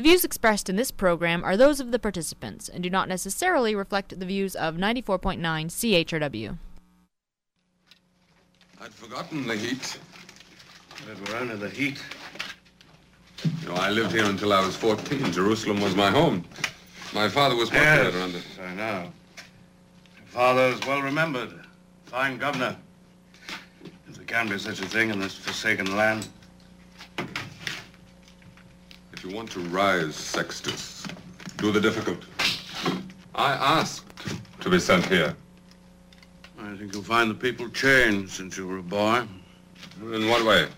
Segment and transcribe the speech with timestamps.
[0.00, 3.74] The views expressed in this program are those of the participants and do not necessarily
[3.74, 6.56] reflect the views of 94.9 CHRW.
[8.80, 9.98] I'd forgotten the heat.
[11.06, 12.02] But we're under the heat.
[13.60, 15.32] You know, I lived here until I was 14.
[15.32, 16.46] Jerusalem was my home.
[17.12, 18.38] My father was Yes, populated under...
[18.62, 19.12] I know.
[20.16, 21.52] Your father is well remembered.
[22.06, 22.74] Fine governor.
[24.08, 26.26] If there can be such a thing in this forsaken land.
[29.22, 31.06] If you want to rise, Sextus,
[31.58, 32.24] do the difficult.
[33.34, 34.06] I asked
[34.60, 35.36] to be sent here.
[36.58, 39.26] I think you'll find the people changed since you were a boy.
[40.00, 40.68] In what way?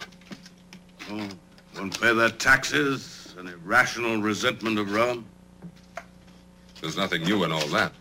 [1.09, 1.29] Oh,
[1.77, 5.25] won't pay their taxes, an irrational resentment of Rome.
[6.81, 7.93] There's nothing new in all that.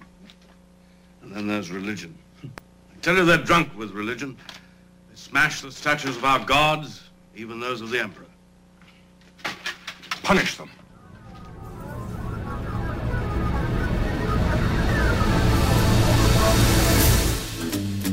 [1.22, 2.18] And then there's religion.
[2.44, 4.36] I tell you they're drunk with religion.
[5.12, 8.26] They smash the statues of our gods, even those of the emperor.
[10.24, 10.70] Punish them.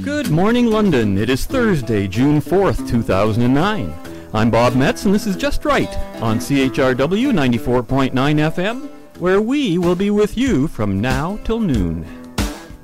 [0.03, 1.19] Good morning, London.
[1.19, 3.95] It is Thursday, June 4th, 2009.
[4.33, 8.89] I'm Bob Metz, and this is Just Right on CHRW 94.9 FM,
[9.19, 12.07] where we will be with you from now till noon.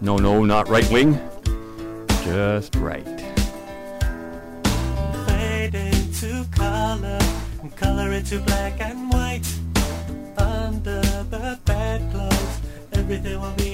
[0.00, 1.18] No, no, not right wing.
[2.24, 3.23] Just right.
[7.84, 9.46] And it to black and white.
[10.38, 12.60] Under the bedclothes,
[12.92, 13.73] everything will be.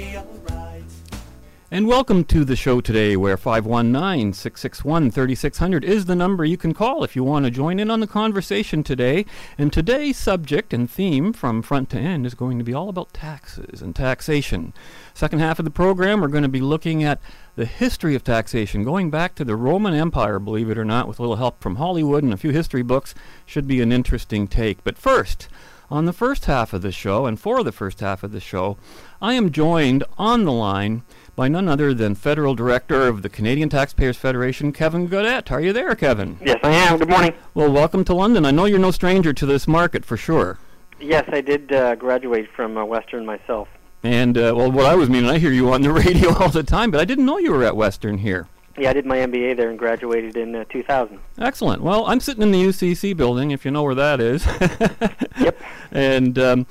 [1.73, 6.75] And welcome to the show today, where 519 661 3600 is the number you can
[6.75, 9.25] call if you want to join in on the conversation today.
[9.57, 13.13] And today's subject and theme from front to end is going to be all about
[13.13, 14.73] taxes and taxation.
[15.15, 17.21] Second half of the program, we're going to be looking at
[17.55, 21.21] the history of taxation, going back to the Roman Empire, believe it or not, with
[21.21, 23.15] a little help from Hollywood and a few history books.
[23.47, 24.83] Should be an interesting take.
[24.83, 25.49] But first,
[25.89, 28.77] on the first half of the show, and for the first half of the show,
[29.23, 31.03] I am joined on the line
[31.41, 35.51] by none other than Federal Director of the Canadian Taxpayers Federation, Kevin Gaudet.
[35.51, 36.39] Are you there, Kevin?
[36.45, 36.99] Yes, I am.
[36.99, 37.33] Good morning.
[37.55, 38.45] Well, welcome to London.
[38.45, 40.59] I know you're no stranger to this market for sure.
[41.01, 43.69] Yes, I did uh, graduate from uh, Western myself.
[44.03, 46.63] And, uh, well, what I was meaning, I hear you on the radio all the
[46.63, 48.47] time, but I didn't know you were at Western here.
[48.77, 51.19] Yeah, I did my MBA there and graduated in uh, 2000.
[51.39, 51.81] Excellent.
[51.81, 54.47] Well, I'm sitting in the UCC building, if you know where that is.
[55.41, 55.59] Yep.
[55.93, 56.67] And um,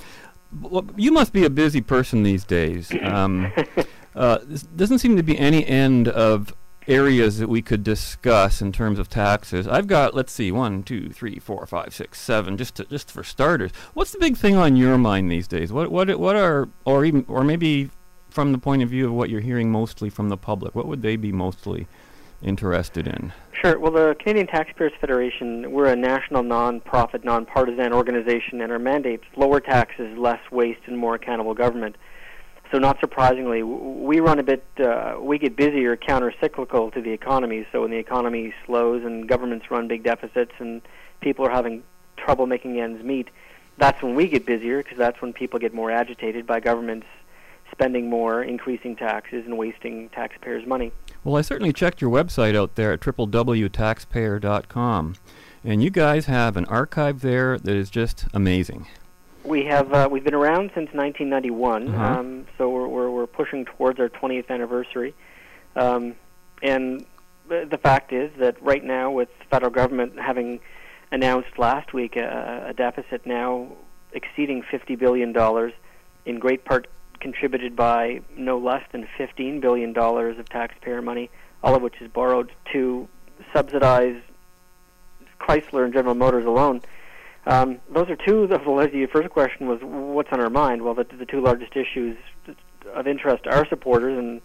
[0.62, 2.91] well, you must be a busy person these days.
[3.03, 3.51] Um,
[4.16, 6.53] uh, this doesn't seem to be any end of
[6.88, 9.68] areas that we could discuss in terms of taxes.
[9.68, 13.24] I've got, let's see, one, two, three, four, five, six, seven, just to, just for
[13.24, 13.72] starters.
[13.94, 15.72] What's the big thing on your mind these days?
[15.72, 17.92] What what what are or even or maybe
[18.30, 21.02] from the point of view of what you're hearing mostly from the public, what would
[21.02, 21.88] they be mostly
[22.42, 23.34] interested in?
[23.52, 23.78] Sure.
[23.78, 29.38] Well, the Canadian Taxpayers Federation, we're a national non-profit, non-partisan organization, and our mandate is
[29.38, 31.98] lower taxes, less waste, and more accountable government.
[32.72, 37.66] So, not surprisingly, we run a bit, uh, we get busier counter-cyclical to the economy.
[37.72, 40.84] So, when the economy slows and governments run big deficits and
[41.19, 41.81] people are having
[42.16, 43.30] trouble making ends meet,
[43.78, 47.07] that's when we get busier because that's when people get more agitated by governments
[47.72, 50.91] spending more, increasing taxes, and wasting taxpayers' money.
[51.24, 55.16] Well, I certainly checked your website out there at www.taxpayer.com,
[55.63, 58.86] and you guys have an archive there that is just amazing.
[59.44, 62.19] We have uh, we've been around since 1991, Uh-huh.
[62.19, 65.13] um, so we're, we're we're pushing towards our 20th anniversary.
[65.75, 66.16] Um,
[66.61, 67.05] and
[67.47, 70.59] the, fact is that right now, with the federal government having
[71.11, 73.67] announced last week a, a deficit now
[74.11, 75.73] exceeding 50 billion dollars,
[76.25, 76.88] in great part
[77.19, 81.29] contributed by no less than 15 billion dollars of taxpayer money,
[81.63, 83.07] all of which is borrowed to
[83.53, 84.21] subsidize
[85.39, 86.81] Chrysler and General Motors alone.
[87.50, 88.44] Um, those are two.
[88.44, 90.84] Of the your first question was what's on our mind.
[90.84, 92.16] Well, the, the two largest issues
[92.94, 94.42] of interest to our supporters and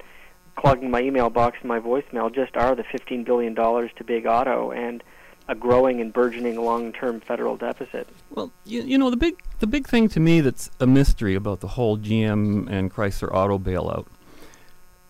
[0.57, 4.25] clogging my email box and my voicemail just are the 15 billion dollars to big
[4.25, 5.05] auto and
[5.49, 8.09] a growing and burgeoning long-term federal deficit.
[8.31, 11.61] Well, you, you know the big the big thing to me that's a mystery about
[11.61, 14.07] the whole GM and Chrysler auto bailout.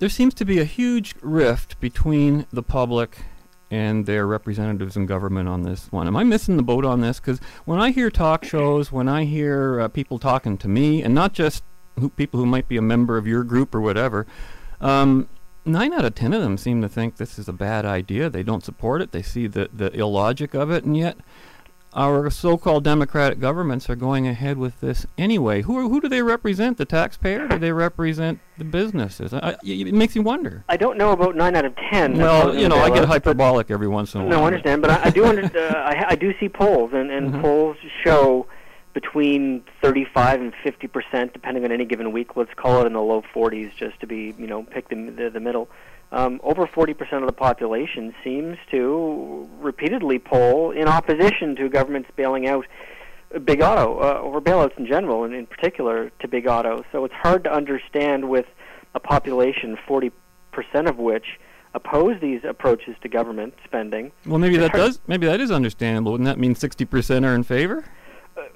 [0.01, 3.19] There seems to be a huge rift between the public
[3.75, 6.07] and their representatives in government on this one.
[6.07, 7.19] Am I missing the boat on this?
[7.19, 11.13] Because when I hear talk shows, when I hear uh, people talking to me, and
[11.13, 11.65] not just
[11.99, 14.27] who, people who might be a member of your group or whatever,
[14.81, 15.29] um,
[15.65, 18.31] nine out of ten of them seem to think this is a bad idea.
[18.31, 19.11] They don't support it.
[19.11, 21.17] They see the, the illogic of it, and yet
[21.95, 25.63] our so-called democratic governments are going ahead with this anyway.
[25.63, 26.77] Who are, who do they represent?
[26.79, 27.47] The taxpayer?
[27.47, 29.33] Do they represent the businesses?
[29.33, 30.65] I, I- it makes you wonder.
[30.69, 32.19] I don't know about nine out of ten.
[32.19, 34.31] Well, you know, I get hyperbolic every once in a while.
[34.39, 37.11] No, I understand, but I, I do under, uh, I, I do see polls, and,
[37.11, 37.41] and Mhm.
[37.41, 38.47] polls show
[38.93, 42.37] between 35 and 50 percent, depending on any given week.
[42.37, 45.31] Let's call it in the low 40s, just to be you know pick the the,
[45.31, 45.69] the middle.
[46.15, 52.09] Um, over 40 percent of the population seems to repeatedly poll in opposition to governments
[52.15, 52.67] bailing out
[53.45, 56.85] big auto uh, or bailouts in general, and in particular to big auto.
[56.93, 58.47] So it's hard to understand with
[58.95, 60.13] a population 40
[60.53, 61.41] percent of which
[61.75, 64.13] oppose these approaches to government spending.
[64.25, 65.01] Well, maybe that does.
[65.09, 66.13] Maybe that is understandable.
[66.13, 67.85] Wouldn't that mean 60% are in favor?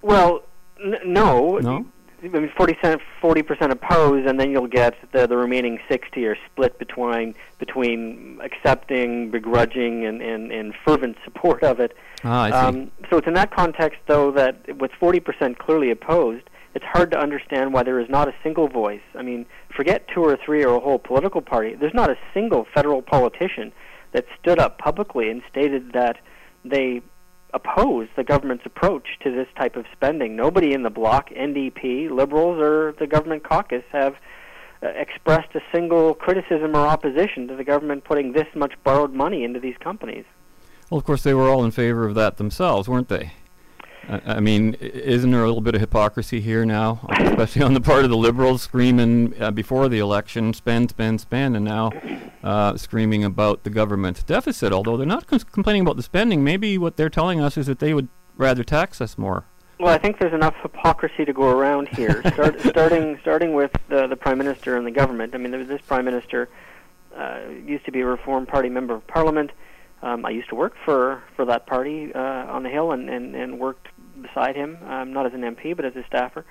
[0.00, 0.44] Well,
[0.81, 1.58] n- no.
[1.58, 1.87] No?
[2.23, 6.26] I mean, 40 percent, 40 percent oppose, and then you'll get the the remaining 60
[6.26, 11.97] are split between between accepting, begrudging, and and, and fervent support of it.
[12.25, 12.56] Ah, I see.
[12.56, 17.11] Um, so it's in that context, though, that with 40 percent clearly opposed, it's hard
[17.12, 19.03] to understand why there is not a single voice.
[19.15, 21.75] I mean, forget two or three or a whole political party.
[21.75, 23.73] There's not a single federal politician
[24.12, 26.17] that stood up publicly and stated that
[26.65, 27.03] they
[27.54, 30.36] oppose the government's approach to this type of spending.
[30.36, 34.16] Nobody in the bloc, NDP, Liberals, or the government caucus have
[34.82, 39.44] uh, expressed a single criticism or opposition to the government putting this much borrowed money
[39.44, 40.24] into these companies.
[40.90, 43.32] well, of course, they were all in favor of that themselves, weren't they?
[44.08, 47.81] I, I mean, isn't there a little bit of hypocrisy here now, especially on the
[47.81, 51.93] part of the liberals screaming uh, before the election, spend, spend, spend, and now
[52.43, 54.72] uh, screaming about the government deficit?
[54.72, 57.78] Although they're not cons- complaining about the spending, maybe what they're telling us is that
[57.78, 59.44] they would rather tax us more.
[59.78, 62.20] Well, I think there's enough hypocrisy to go around here.
[62.32, 65.34] Start, starting starting with the the prime minister and the government.
[65.34, 66.49] I mean, there was this prime minister
[67.16, 69.50] uh, used to be a Reform Party member of Parliament.
[70.02, 73.37] Um, I used to work for for that party uh, on the Hill and, and
[73.37, 73.88] and worked
[74.23, 76.44] beside him, um, not as an MP but as a staffer.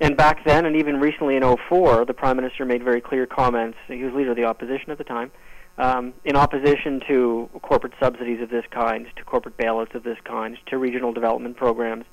[0.00, 3.78] And back then, and even recently in '04, the prime minister made very clear comments.
[3.86, 5.30] He was leader of the opposition at the time,
[5.78, 10.56] um, in opposition to corporate subsidies of this kind, to corporate bailouts of this kind,
[10.66, 12.04] to regional development programs.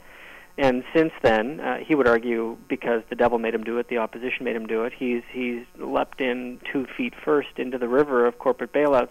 [0.57, 3.98] And since then, uh, he would argue because the devil made him do it, the
[3.98, 4.92] opposition made him do it.
[4.98, 9.10] He's he's leapt in two feet first into the river of corporate bailouts.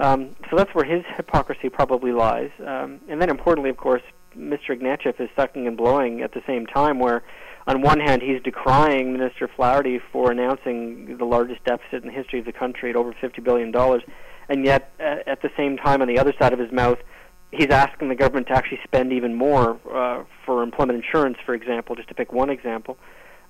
[0.00, 2.50] Um, so that's where his hypocrisy probably lies.
[2.66, 4.02] Um, and then, importantly, of course,
[4.36, 4.70] Mr.
[4.70, 6.98] Ignatieff is sucking and blowing at the same time.
[6.98, 7.22] Where,
[7.66, 12.40] on one hand, he's decrying Minister Flaherty for announcing the largest deficit in the history
[12.40, 14.02] of the country at over fifty billion dollars,
[14.48, 16.98] and yet, uh, at the same time, on the other side of his mouth,
[17.52, 21.96] he's asking the government to actually spend even more uh, for employment insurance, for example,
[21.96, 22.96] just to pick one example.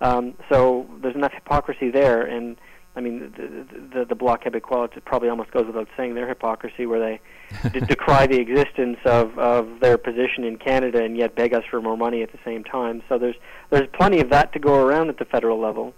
[0.01, 2.57] Um, so there's enough hypocrisy there, and
[2.97, 6.87] I mean, the the, the Bloc Québécois it probably almost goes without saying their hypocrisy,
[6.87, 7.21] where they
[7.71, 11.81] de- decry the existence of of their position in Canada and yet beg us for
[11.81, 13.03] more money at the same time.
[13.09, 13.37] So there's
[13.71, 15.95] there's plenty of that to go around at the federal level.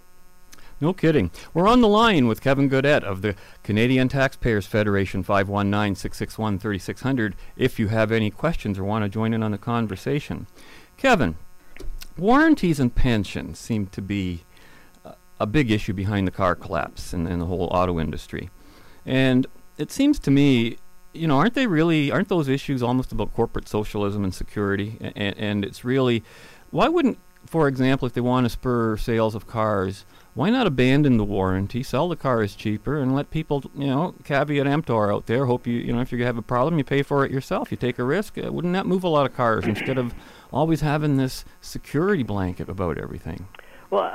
[0.79, 1.31] No kidding.
[1.53, 7.35] We're on the line with Kevin Gaudet of the Canadian Taxpayers Federation, 519 661 3600,
[7.55, 10.45] if you have any questions or want to join in on the conversation.
[10.97, 11.35] Kevin,
[12.17, 14.43] warranties and pensions seem to be
[15.39, 18.49] a- big issue behind the car collapse and, and the whole auto industry.
[19.05, 19.47] And
[19.77, 20.77] it seems to me,
[21.13, 24.97] you know, aren't they really, aren't those issues almost about corporate socialism and security?
[25.15, 26.23] And, and it's really,
[26.71, 31.17] why wouldn't, for example, if they want to spur sales of cars, why not abandon
[31.17, 35.45] the warranty, sell the cars cheaper, and let people, you know, caveat emptor out there.
[35.45, 37.69] Hope you, you know, if you have a problem, you pay for it yourself.
[37.69, 38.37] You take a risk.
[38.37, 40.15] Uh, wouldn't that move a lot of cars instead of
[40.51, 43.47] always having this security blanket about everything?
[43.91, 44.05] Well,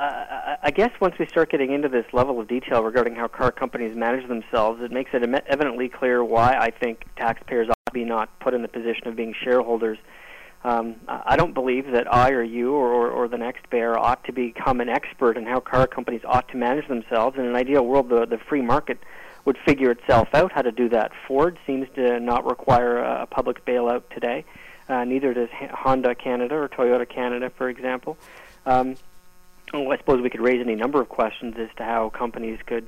[0.61, 3.95] I guess once we start getting into this level of detail regarding how car companies
[3.95, 8.37] manage themselves, it makes it evidently clear why I think taxpayers ought to be not
[8.41, 9.97] put in the position of being shareholders.
[10.65, 14.25] Um, I don't believe that I or you or, or, or the next bear ought
[14.25, 17.37] to become an expert in how car companies ought to manage themselves.
[17.37, 18.99] In an ideal world, the, the free market
[19.45, 21.13] would figure itself out how to do that.
[21.25, 24.43] Ford seems to not require a, a public bailout today.
[24.89, 28.17] Uh, neither does Honda Canada or Toyota Canada, for example.
[28.65, 28.95] Um,
[29.73, 32.87] well, I suppose we could raise any number of questions as to how companies could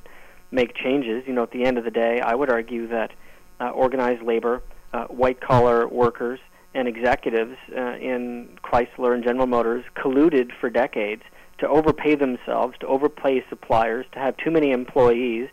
[0.52, 1.24] make changes.
[1.28, 3.12] You know, at the end of the day, I would argue that
[3.60, 4.62] uh, organized labor,
[4.94, 6.40] uh, white collar workers,
[6.74, 11.24] and executives uh, in Chrysler and General Motors colluded for decades
[11.58, 15.50] to overpay themselves, to overpay suppliers, to have too many employees,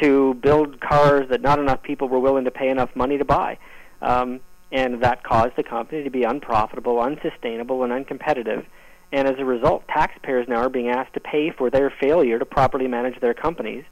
[0.00, 3.58] to build cars that not enough people were willing to pay enough money to buy.
[4.00, 4.40] Um,
[4.72, 8.64] and that caused the company to be unprofitable, unsustainable, and uncompetitive.
[9.12, 12.44] And as a result, taxpayers now are being asked to pay for their failure to
[12.44, 13.84] properly manage their companies.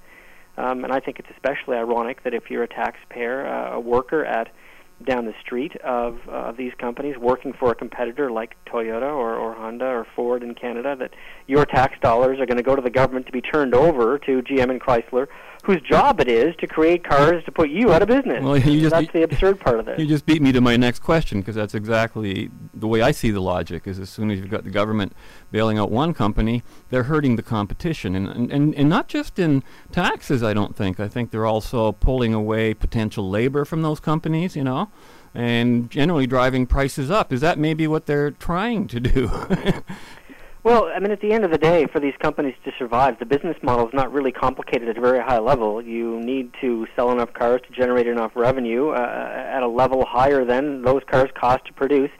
[0.56, 4.24] Um, and I think it's especially ironic that if you're a taxpayer, uh, a worker
[4.24, 4.52] at
[5.04, 9.54] down the street of uh, these companies working for a competitor like Toyota or, or
[9.54, 11.12] Honda or Ford in Canada that
[11.46, 14.42] your tax dollars are going to go to the government to be turned over to
[14.42, 15.28] GM and Chrysler
[15.64, 18.42] whose job it is to create cars to put you out of business.
[18.42, 19.98] Well, you just- that's the absurd part of this.
[19.98, 23.30] You just beat me to my next question because that's exactly the way I see
[23.30, 23.86] the logic.
[23.86, 25.12] Is as soon as you've got the government
[25.50, 29.62] bailing out one company, they're hurting the competition, and and, and, and not just in
[29.92, 30.42] taxes.
[30.42, 30.98] I don't think.
[31.00, 34.56] I think they're also pulling away potential labor from those companies.
[34.56, 34.88] You know.
[35.34, 37.32] And generally driving prices up.
[37.34, 39.30] Is that maybe what they're trying to do?
[40.68, 43.24] Well, I mean, at the end of the day, for these companies to survive, the
[43.24, 45.80] business model is not really complicated at a very high level.
[45.80, 50.44] You need to sell enough cars to generate enough revenue uh, at a level higher
[50.44, 52.10] than those cars cost to produce.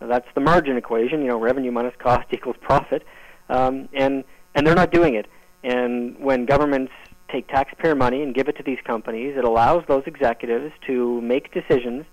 [0.00, 1.20] That's the margin equation.
[1.20, 3.04] You know, revenue minus cost equals profit,
[3.50, 4.24] um, and
[4.54, 5.26] and they're not doing it.
[5.62, 6.92] And when governments
[7.30, 11.52] take taxpayer money and give it to these companies, it allows those executives to make
[11.52, 12.06] decisions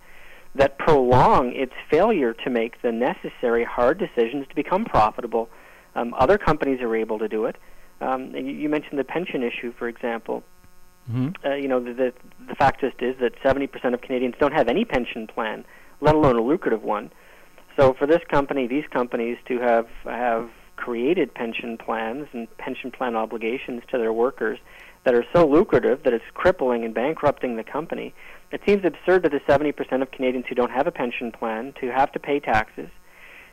[0.56, 5.48] that prolong its failure to make the necessary hard decisions to become profitable.
[5.96, 7.56] Um, other companies are able to do it.
[8.02, 10.44] Um, you, you mentioned the pension issue, for example.
[11.10, 12.14] hmm Uh, you know, the, the
[12.50, 15.66] the fact just is that 70% of Canadians don't have any pension plan,
[16.02, 17.12] let alone a lucrative one.
[17.78, 23.16] So for this company, these companies to have have created pension plans and pension plan
[23.16, 24.60] obligations to their workers
[25.06, 28.14] that are so lucrative that it's crippling and bankrupting the company.
[28.52, 31.92] It seems absurd to the 70% of Canadians who don't have a pension plan to
[31.92, 32.90] have to pay taxes,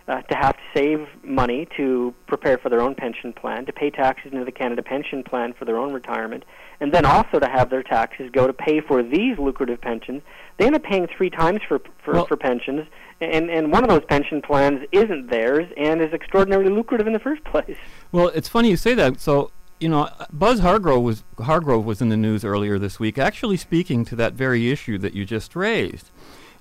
[0.09, 3.91] uh, to have to save money to prepare for their own pension plan, to pay
[3.91, 6.45] taxes into the Canada Pension Plan for their own retirement,
[6.81, 10.23] and then also to have their taxes go to pay for these lucrative pensions.
[10.59, 12.87] They end up paying three times for for, Well- for pensions,
[13.21, 17.21] and and one of those pension plans isn't theirs and is extraordinarily lucrative in the
[17.21, 17.77] first place.
[18.11, 19.21] Well, it's funny you say that.
[19.21, 23.57] So, you know, Buzz Hargrove was Hargrove was in the news earlier this week, actually
[23.57, 26.11] speaking to that very issue that you just raised.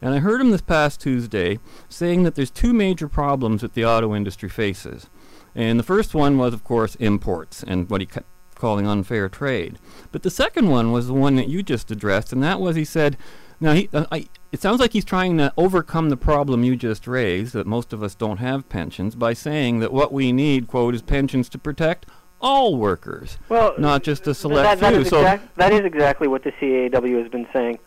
[0.01, 3.85] And I heard him this past Tuesday saying that there's two major problems that the
[3.85, 5.09] auto industry faces.
[5.53, 9.77] And the first one was, of course, imports and what he kept calling unfair trade.
[10.11, 12.85] But the second one was the one that you just addressed, and that was he
[12.85, 13.17] said,
[13.59, 17.07] now he, uh, I, it sounds like he's trying to overcome the problem you just
[17.07, 20.95] raised that most of us don't have pensions by saying that what we need, quote,
[20.95, 22.05] is pensions to protect
[22.39, 25.01] all workers, Well, not just a select that few.
[25.01, 27.77] is So that is exactly what the CAW has been saying.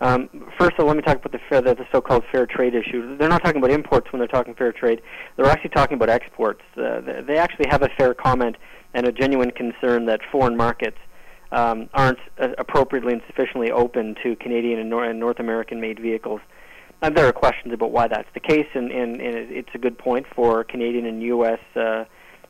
[0.00, 2.74] Um, first of all, let me talk about the, fair, the, the so-called fair trade
[2.74, 3.16] issue.
[3.16, 5.00] They're not talking about imports when they're talking fair trade.
[5.36, 6.60] They're actually talking about exports.
[6.76, 8.56] Uh, they, they actually have a fair comment
[8.92, 10.98] and a genuine concern that foreign markets
[11.52, 16.40] um, aren't uh, appropriately and sufficiently open to Canadian and, Nor- and North American-made vehicles.
[17.02, 19.98] And there are questions about why that's the case, and, and, and it's a good
[19.98, 21.60] point for Canadian and U.S.
[21.74, 22.04] Uh,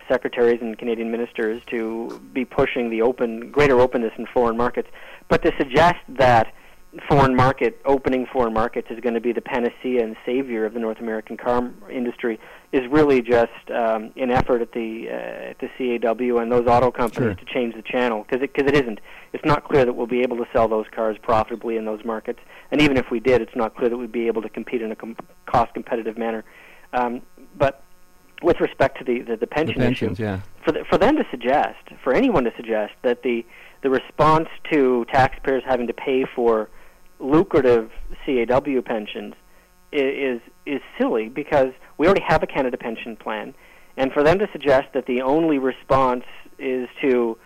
[0.09, 4.88] secretaries and Canadian ministers to be pushing the open, greater openness in foreign markets.
[5.29, 6.53] But to suggest that
[7.09, 10.81] foreign market opening foreign markets is going to be the panacea and savior of the
[10.81, 12.38] North American car industry
[12.73, 16.91] is really just um, an effort at the uh, at the CAW and those auto
[16.91, 17.35] companies Sure.
[17.35, 19.00] to change the channel because it, 'cause it isn't.
[19.33, 22.41] It's not clear that we'll be able to sell those cars profitably in those markets,
[22.71, 24.91] and even if we did, it's not clear that we'd be able to compete in
[24.93, 26.45] a com- cost competitive manner.
[26.93, 27.23] Um,
[27.57, 27.83] but
[28.43, 30.41] with respect to the the, the the pension pensions, issue, yeah.
[30.65, 33.45] for the, for them to suggest, for anyone to suggest that the
[33.83, 36.69] the response to taxpayers having to pay for
[37.19, 37.91] lucrative
[38.25, 39.35] CAW pensions
[39.93, 43.55] is is silly because we already have a Canada pension plan,
[43.97, 46.25] and for them to suggest that the only response
[46.59, 47.39] is to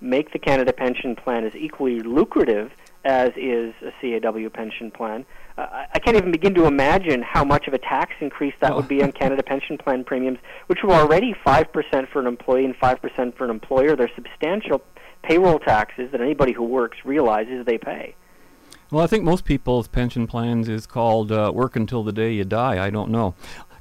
[0.00, 2.70] make the Canada pension plan as equally lucrative
[3.04, 5.24] as is a CAW pension plan.
[5.56, 8.86] Uh, I- can't even begin to imagine how much of a tax increase that would
[8.88, 13.36] be on Canada pension plan premiums, which were already 5% for an employee and 5%
[13.36, 13.96] for an employer.
[13.96, 14.82] They're substantial
[15.22, 18.14] payroll taxes that anybody who works realizes they pay.
[18.90, 22.44] Well, I think most people's pension plans is called uh, work until the day you
[22.44, 22.82] die.
[22.82, 23.34] I don't know.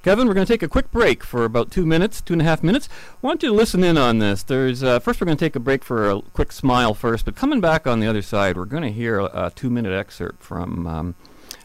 [0.03, 2.45] Kevin, we're going to take a quick break for about two minutes, two and a
[2.45, 2.89] half minutes.
[2.91, 4.43] I want you to listen in on this.
[4.43, 7.35] There's uh, first we're going to take a break for a quick smile first, but
[7.35, 11.15] coming back on the other side, we're going to hear a, two-minute excerpt from um,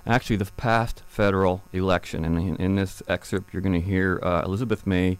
[0.06, 2.24] actually the past federal election.
[2.24, 5.18] And in, in this excerpt, you're going to hear uh, Elizabeth May,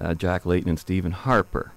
[0.00, 1.72] uh, Jack Layton, and Stephen Harper.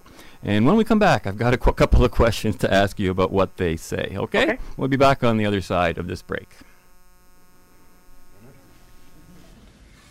[0.48, 3.10] And when we come back, I've got a qu- couple of questions to ask you
[3.10, 4.14] about what they say.
[4.16, 4.44] Okay?
[4.44, 4.58] Okay.
[4.78, 6.48] We'll be back on the other side of this break.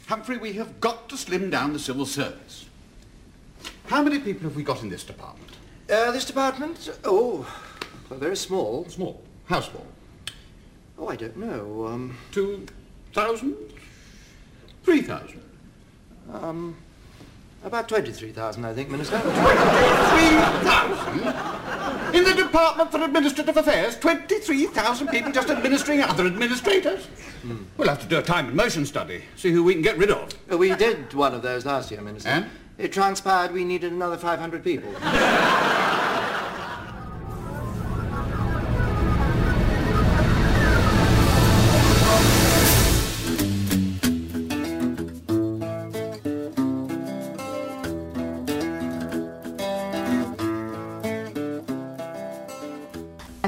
[0.09, 2.67] Humphrey, we have got to slim down the civil service.
[3.87, 5.51] How many people have we got in this department?
[5.89, 6.91] Uh, this department?
[7.05, 7.47] Oh,
[8.11, 8.87] well, very small.
[8.89, 9.23] Small.
[9.47, 9.87] How small?
[10.99, 11.87] Oh, I don't know.
[11.87, 12.67] Um, Two
[13.13, 13.55] thousand?
[14.83, 15.41] Three thousand?
[16.33, 16.77] um,
[17.65, 19.19] about 23,000, I think, Minister.
[19.19, 22.15] 23,000?
[22.15, 27.07] In the Department for Administrative Affairs, 23,000 people just administering other administrators.
[27.43, 27.65] Hmm.
[27.77, 30.11] We'll have to do a time and motion study, see who we can get rid
[30.11, 30.31] of.
[30.49, 32.29] We did one of those last year, Minister.
[32.29, 32.47] And?
[32.77, 34.93] It transpired we needed another 500 people.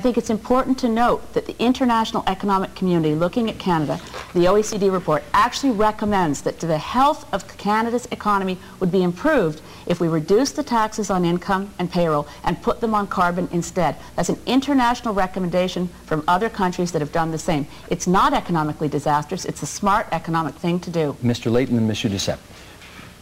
[0.06, 4.00] think it's important to note that the international economic community looking at Canada,
[4.34, 10.00] the OECD report, actually recommends that the health of Canada's economy would be improved if
[10.00, 13.96] we reduce the taxes on income and payroll and put them on carbon instead.
[14.14, 17.66] That's an international recommendation from other countries that have done the same.
[17.90, 19.44] It's not economically disastrous.
[19.44, 21.16] It's a smart economic thing to do.
[21.20, 21.50] Mr.
[21.50, 22.08] Layton and Mr.
[22.08, 22.38] Duceppe.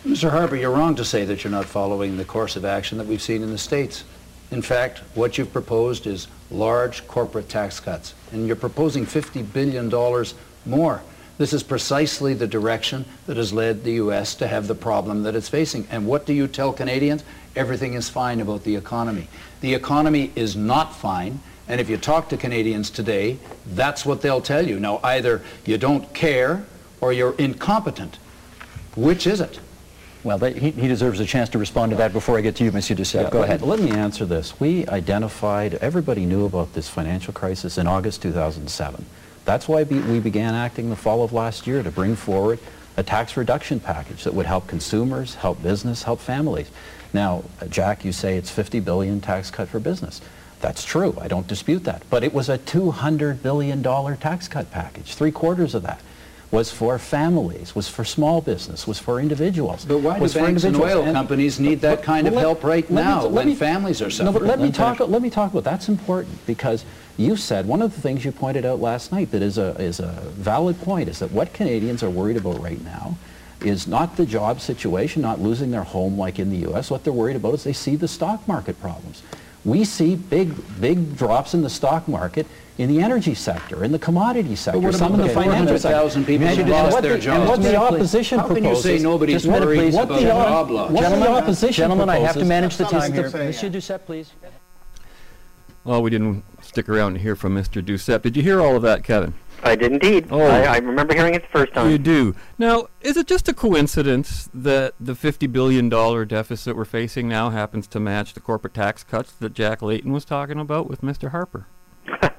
[0.06, 0.28] Mr.
[0.30, 3.22] Harper, you're wrong to say that you're not following the course of action that we've
[3.22, 4.04] seen in the States.
[4.50, 9.90] In fact, what you've proposed is large corporate tax cuts, and you're proposing $50 billion
[10.66, 11.02] more.
[11.36, 14.36] This is precisely the direction that has led the U.S.
[14.36, 15.86] to have the problem that it's facing.
[15.90, 17.24] And what do you tell Canadians?
[17.56, 19.26] Everything is fine about the economy.
[19.60, 24.40] The economy is not fine, and if you talk to Canadians today, that's what they'll
[24.40, 24.78] tell you.
[24.78, 26.64] Now, either you don't care
[27.00, 28.18] or you're incompetent.
[28.94, 29.58] Which is it?
[30.24, 32.64] Well, that, he, he deserves a chance to respond to that before I get to
[32.64, 32.96] you, Mr.
[32.96, 33.30] Duceppe.
[33.30, 33.62] Go let, ahead.
[33.62, 34.58] Let me answer this.
[34.58, 39.04] We identified, everybody knew about this financial crisis in August 2007.
[39.44, 42.58] That's why be, we began acting the fall of last year to bring forward
[42.96, 46.70] a tax reduction package that would help consumers, help business, help families.
[47.12, 50.22] Now, Jack, you say it's 50 billion tax cut for business.
[50.62, 51.14] That's true.
[51.20, 52.02] I don't dispute that.
[52.08, 55.14] But it was a $200 billion tax cut package.
[55.14, 56.00] Three quarters of that
[56.50, 59.84] was for families, was for small business, was for individuals.
[59.84, 63.04] But why do banks and oil companies need that kind of let- help right let
[63.04, 64.46] me- now let when me- families are No, but suffering?
[64.48, 65.00] let me talk.
[65.00, 66.84] Let me talk about that's important because
[67.16, 69.98] you said one of the things you pointed out last night that is a is
[70.00, 73.16] a valid point is that what Canadians are worried about right now
[73.62, 76.90] is not the job situation, not losing their home like in the U.S.
[76.90, 79.22] What they're worried about is they see the stock market problems.
[79.64, 83.98] We see big big drops in the stock market in the energy sector, in the
[83.98, 85.96] commodity sector, what some in the the financial sector.
[85.96, 87.94] 400,000 people And who what lost the- their And what the Just a minute, please.
[87.94, 88.82] opposition How can you proposes.
[88.84, 89.94] say nobody's just worried please.
[89.94, 90.90] What about the op- job loss?
[90.90, 93.30] What the Gentlemen- opposition gentlemen, I have to manage the time here.
[93.30, 93.70] Mr.
[93.70, 94.32] Duceppe, please.
[95.84, 97.82] Well, we didn't stick around to hear from Mr.
[97.84, 98.22] Duceppe.
[98.22, 99.34] Did you hear all of that, Kevin?
[99.62, 100.26] I did indeed.
[100.30, 100.40] Oh.
[100.40, 101.90] I, I remember hearing it the first time.
[101.90, 102.34] You do.
[102.58, 107.86] Now, is it just a coincidence that the $50 billion deficit we're facing now happens
[107.88, 111.30] to match the corporate tax cuts that Jack Layton was talking about with Mr.
[111.30, 111.66] Harper?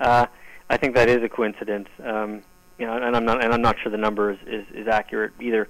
[0.00, 0.26] Uh,
[0.68, 1.88] I think that is a coincidence.
[2.02, 2.42] Um,
[2.78, 5.32] you know, and I'm not, and I'm not sure the number is, is, is accurate
[5.40, 5.68] either.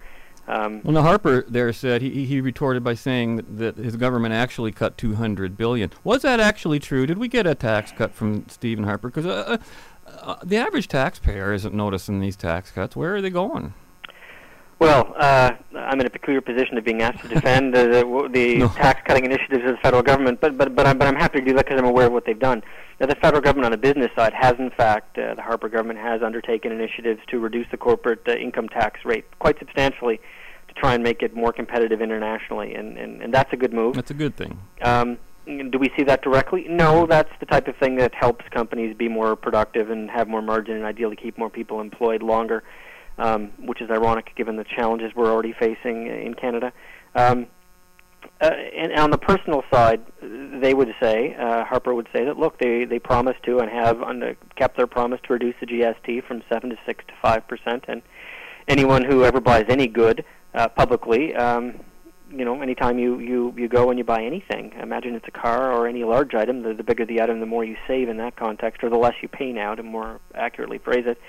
[0.48, 4.32] Um, Well, now Harper there said he, he retorted by saying that, that his government
[4.34, 5.90] actually cut 200 billion.
[6.04, 7.06] Was that actually true?
[7.06, 9.08] Did we get a tax cut from Stephen Harper?
[9.08, 9.58] Because uh,
[10.06, 12.94] uh, the average taxpayer isn't noticing these tax cuts.
[12.94, 13.74] Where are they going?
[14.78, 18.58] Well, uh, I'm in a peculiar position of being asked to defend the, the, the
[18.58, 18.68] No.
[18.68, 21.54] tax-cutting initiatives of the federal government, but but but I'm, but I'm happy to do
[21.54, 22.62] that because I'm aware of what they've done.
[23.00, 25.98] Now, the federal government on the business side has, in fact, uh, the Harper government
[26.00, 30.20] has undertaken initiatives to reduce the corporate uh, income tax rate quite substantially
[30.68, 33.94] to try and make it more competitive internationally, and and, and that's a good move.
[33.94, 34.58] That's a good thing.
[34.82, 36.66] Um, do we see that directly?
[36.68, 40.42] No, that's the type of thing that helps companies be more productive and have more
[40.42, 42.64] margin and ideally keep more people employed longer,
[43.18, 46.72] um, which is ironic given the challenges we're already facing in Canada.
[47.14, 47.46] Um,
[48.40, 52.58] uh, and on the personal side, they would say, uh, Harper would say that look,
[52.58, 56.42] they they promised to and have under, kept their promise to reduce the GST from
[56.48, 58.02] seven to six to five percent, and
[58.68, 60.24] anyone who ever buys any good
[60.54, 61.80] uh, publicly, um,
[62.30, 65.72] you know, anytime you, you, you go and you buy anything, imagine it's a car
[65.72, 68.36] or any large item, the, the bigger the item, the more you save in that
[68.36, 71.20] context, or the less you pay now, to more accurately phrase it.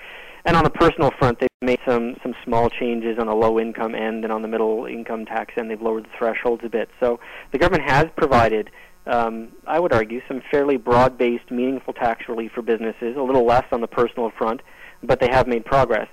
[0.48, 3.94] And on the personal front, they've made some, some small changes on the low income
[3.94, 5.70] end and on the middle income tax end.
[5.70, 6.90] They've lowered the thresholds a bit.
[7.02, 7.20] So
[7.52, 8.72] the government has provided,
[9.08, 13.46] um, I would argue, some fairly broad based, meaningful tax relief for businesses, a little
[13.46, 14.62] less on the personal front,
[15.04, 16.08] but they have made progress.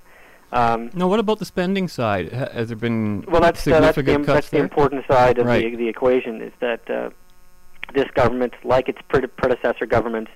[0.50, 2.32] Um, No, what about the spending side?
[2.32, 5.46] Has there been well, that's, uh, that's, the, im- cuts that's the important side of
[5.46, 5.70] Right.
[5.70, 7.10] the, the equation is that uh,
[7.94, 10.32] this government, like its pre- predecessor governments,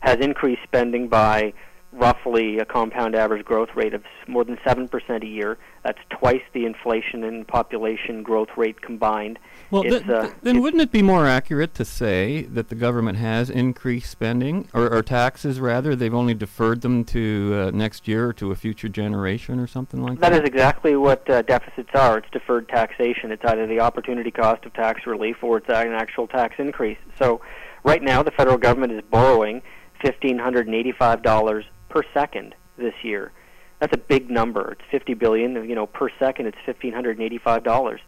[0.00, 1.54] has increased spending by
[1.92, 5.58] roughly a compound average growth rate of more than 7% a year.
[5.84, 9.38] That's twice the inflation and population growth rate combined.
[9.70, 13.18] Well, th- uh, th- then wouldn't it be more accurate to say that the government
[13.18, 15.96] has increased spending, or, or taxes rather?
[15.96, 20.02] They've only deferred them to uh, next year or to a future generation or something
[20.02, 20.30] like that?
[20.30, 22.18] That is exactly what uh, deficits are.
[22.18, 23.32] It's deferred taxation.
[23.32, 26.98] It's either the opportunity cost of tax relief or it's an actual tax increase.
[27.18, 27.40] So
[27.84, 29.62] Right now, the federal government is borrowing
[30.04, 33.32] $1,585 per second this year.
[33.80, 34.72] That's a big number.
[34.72, 35.68] It's 50 billion.
[35.68, 37.98] You know, per second, it's $1,585.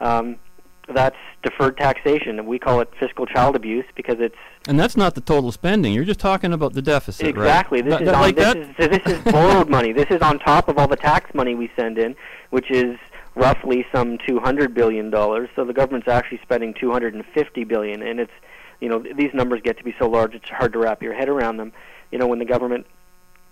[0.00, 0.36] Um,
[0.92, 4.36] that's deferred taxation, and we call it fiscal child abuse because it's
[4.68, 5.94] And that's not the total spending.
[5.94, 7.30] You're just talking about the deficit, right?
[7.30, 9.92] exactly this That- is that- on, like this is this is borrowed money.
[9.92, 12.14] This is on top of all the tax money we send in,
[12.50, 12.98] which is
[13.34, 15.48] roughly some 200 billion dollars.
[15.56, 18.32] So the government's actually spending 250 billion, and it's
[18.80, 21.14] you know th- these numbers get to be so large it's hard to wrap your
[21.14, 21.72] head around them.
[22.12, 22.86] You know when the government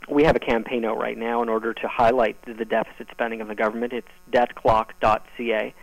[0.08, 3.48] we have a campaign out right now in order to highlight the, deficit spending of
[3.48, 3.92] the government.
[3.92, 5.74] It's debtclock.ca.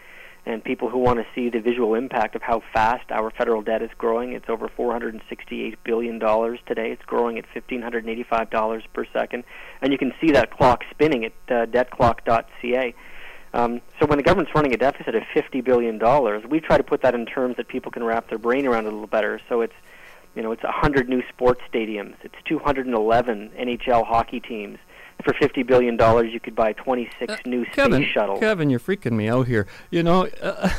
[0.45, 3.81] And people who want to see the visual impact of how fast our federal debt
[3.81, 6.91] is growing, it's over $468 billion today.
[6.91, 9.43] It's growing at $1,585 per second.
[9.81, 12.95] And you can see that clock spinning at uh, debtclock.ca.
[13.53, 15.99] Um, so when the government's running a deficit of $50 billion,
[16.49, 18.91] we try to put that in terms that people can wrap their brain around a
[18.91, 19.39] little better.
[19.49, 19.73] So it's
[20.39, 22.15] you know, it's 100 new sports stadiums.
[22.23, 24.79] It's 211 NHL hockey teams.
[25.25, 28.39] For 50 billion dollars, you could buy 26 new space shuttles.
[28.39, 29.67] Kevin, you're freaking me out here.
[29.91, 30.69] You know, uh,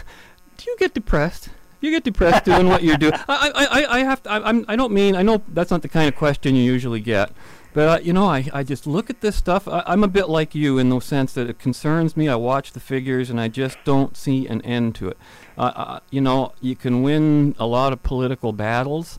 [0.57, 1.51] do you get depressed?
[1.83, 3.11] You get depressed doing what you do.
[3.29, 4.31] I, I, I, I have to.
[4.31, 4.65] I, I'm.
[4.67, 5.15] I don't mean.
[5.15, 7.31] I know that's not the kind of question you usually get.
[7.73, 9.69] But uh, you know, I, I just look at this stuff.
[9.69, 12.29] I, I'm a bit like you in the sense that it concerns me.
[12.29, 15.19] I watch the figures and I just don't see an end to it.
[15.57, 19.19] Uh, uh, you know, you can win a lot of political battles,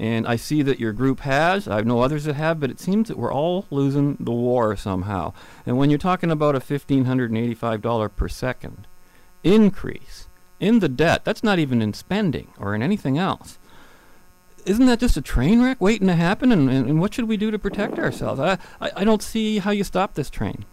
[0.00, 1.68] and I see that your group has.
[1.68, 5.32] I know others that have, but it seems that we're all losing the war somehow.
[5.66, 8.86] And when you're talking about a fifteen hundred and eighty-five dollar per second
[9.44, 13.58] increase in the debt, that's not even in spending or in anything else.
[14.66, 16.52] Isn't that just a train wreck waiting to happen?
[16.52, 18.40] And, and, and what should we do to protect ourselves?
[18.40, 20.66] I, I, I don't see how you stop this train.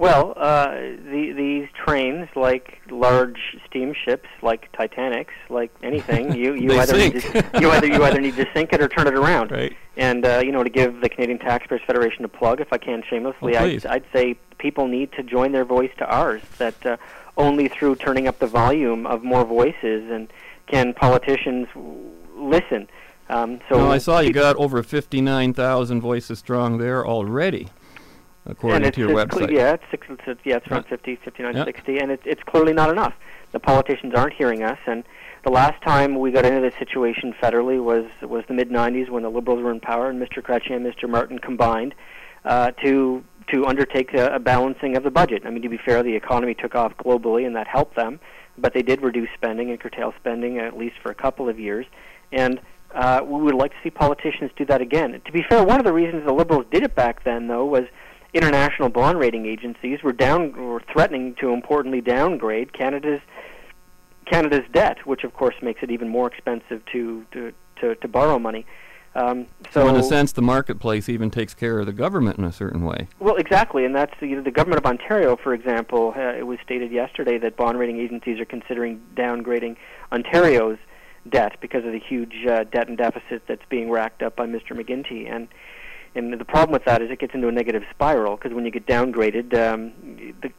[0.00, 6.96] Well, uh, the, these trains, like large steamships, like Titanics, like anything, you, you either
[6.96, 9.50] need to, you either you either need to sink it or turn it around.
[9.50, 9.76] Right.
[9.98, 13.02] And uh, you know, to give the Canadian Taxpayers Federation a plug, if I can
[13.10, 13.84] shamelessly, Oh, I'd.
[13.84, 16.40] I'd say people need to join their voice to ours.
[16.56, 16.96] That uh,
[17.36, 20.32] only through turning up the volume of more voices and
[20.66, 22.88] can politicians w- listen.
[23.28, 27.68] Um, so I saw you got over 59,000 voices strong there already,
[28.46, 29.50] according to your website.
[29.52, 30.96] yeah, it's, six, it's yeah, it's around Yeah.
[30.96, 31.64] 50, 59, Yeah.
[31.64, 33.14] 60, and it's it's clearly not enough.
[33.52, 35.04] The politicians aren't hearing us, and
[35.44, 39.22] the last time we got into this situation federally was was the mid 90s when
[39.22, 40.42] the Liberals were in power, and Mr.
[40.42, 41.08] Chrétien and Mr.
[41.08, 41.94] Martin combined
[42.44, 45.42] uh, to to undertake a, a balancing of the budget.
[45.44, 48.20] I mean, to be fair, the economy took off globally, and that helped them,
[48.56, 51.86] but they did reduce spending and curtail spending at least for a couple of years,
[52.32, 52.60] and
[52.94, 55.20] uh, we would like to see politicians do that again.
[55.24, 57.84] To be fair, one of the reasons the Liberals did it back then, though, was
[58.32, 63.20] international bond rating agencies were down were threatening to importantly downgrade Canada's
[64.26, 68.38] Canada's debt, which of course makes it even more expensive to to to, to borrow
[68.38, 68.66] money.
[69.14, 72.44] Um, So, so, in a sense, the marketplace even takes care of the government in
[72.44, 73.08] a certain way.
[73.18, 76.14] well, exactly, and that's you know, the government of Ontario, for example.
[76.16, 79.76] Uh, it was stated yesterday that bond rating agencies are considering downgrading
[80.12, 80.78] Ontario's
[81.28, 84.70] debt because of the huge uh, debt and deficit that's being racked up by Mr.
[84.72, 85.30] McGuinty.
[85.30, 85.48] And
[86.14, 88.70] and the problem with that is it gets into a negative spiral because when you
[88.70, 89.92] get downgraded, um,
[90.42, 90.50] the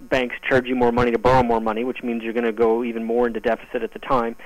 [0.00, 2.84] banks charge you more money to borrow more money, which means you're going to go
[2.84, 4.36] even more into deficit at the time.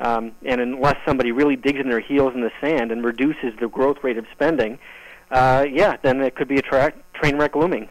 [0.00, 3.68] Um, and unless somebody really digs in their heels in the sand and reduces the
[3.68, 4.78] growth rate of spending,
[5.30, 7.88] uh, yeah, then it could be a tra- train wreck looming.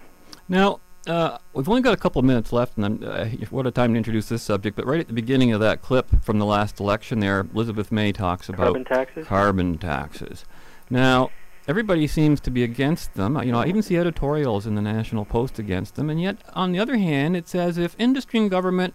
[0.49, 3.71] Now, uh, we've only got a couple of minutes left, and I'm, uh, what a
[3.71, 4.75] time to introduce this subject.
[4.75, 8.11] But right at the beginning of that clip from the last election, there, Elizabeth May
[8.11, 9.27] talks about Carbon taxes?
[9.27, 10.45] Carbon taxes.
[10.89, 11.31] Now,
[11.67, 13.41] everybody seems to be against them.
[13.43, 16.71] You know, I even see editorials in the National Post against them, and yet, on
[16.71, 18.93] the other hand, it's as if industry and government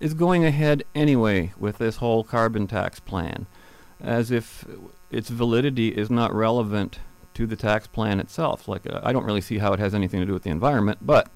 [0.00, 3.46] is going ahead anyway with this whole carbon tax plan,
[4.00, 4.64] as if
[5.10, 7.00] its validity is not relevant
[7.34, 8.68] to the tax plan itself.
[8.68, 10.98] Like, uh, I don't really see how it has anything to do with the environment,
[11.00, 11.30] but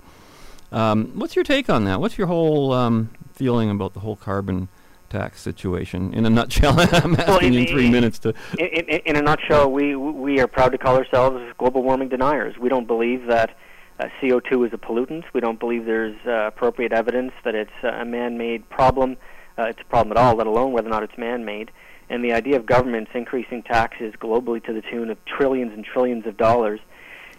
[0.71, 2.01] um, what's your take on that?
[2.01, 4.68] What's your whole um, feeling about the whole carbon
[5.12, 6.72] tax situation in a nutshell?
[6.81, 8.35] I'm asking Well, in- in three in- minutes to.
[8.59, 12.57] In, in, a nutshell, we we are proud to call ourselves global warming deniers.
[12.59, 13.57] We don't believe that
[14.01, 15.25] uh, CO2 is a pollutant.
[15.35, 19.16] We don't believe there's uh, appropriate evidence that it's uh, a man-made problem.
[19.59, 21.70] Uh, it's a problem at all, let alone whether or not it's man-made.
[22.09, 26.27] And the idea of governments increasing taxes globally to the tune of trillions and trillions
[26.27, 26.81] of dollars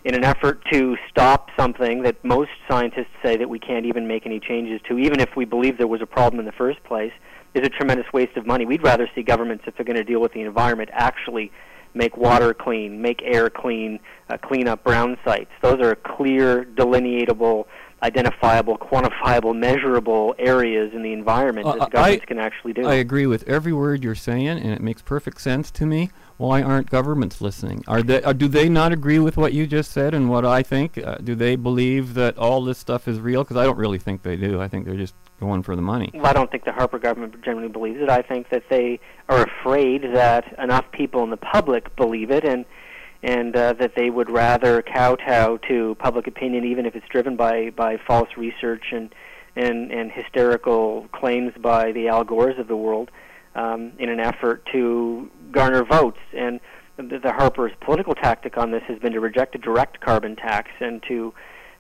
[0.06, 4.26] in an effort to stop something that most scientists say that we can't even make
[4.26, 7.14] any changes to, even if we believe there was a problem in the first place,
[7.54, 8.66] is a tremendous waste of money.
[8.66, 11.52] We'd rather see governments, if they're going to deal with the environment, actually
[11.94, 15.52] make water clean, make air clean, uh, clean up brown sites.
[15.62, 17.66] Those are clear, delineatable
[18.04, 22.86] identifiable, quantifiable, measurable areas in the environment Uh, that governments can actually do.
[22.86, 26.12] I agree with every word you're saying, and it makes perfect sense to me.
[26.38, 27.84] Why aren't governments listening?
[27.88, 28.22] Are they?
[28.22, 30.98] Uh, do they not agree with what you just said and what I think?
[30.98, 33.44] Uh, do they believe that all this stuff is real?
[33.44, 34.62] Because I don't really think they do.
[34.62, 35.16] I think they're just
[35.64, 36.12] for the money.
[36.14, 38.10] Well, I don't think the Harper government generally believes it.
[38.10, 42.66] I think that they are afraid that enough people in the public believe it, and
[43.22, 47.70] and uh, that they would rather kowtow to public opinion, even if it's driven by
[47.72, 49.14] by false research and
[49.56, 53.12] and and hysterical claims by the Al Gores of the world,
[53.56, 56.20] um, in an effort to garner votes.
[56.36, 56.60] And
[56.98, 60.70] the, the Harper's political tactic on this has been to reject a direct carbon tax
[60.80, 61.34] and to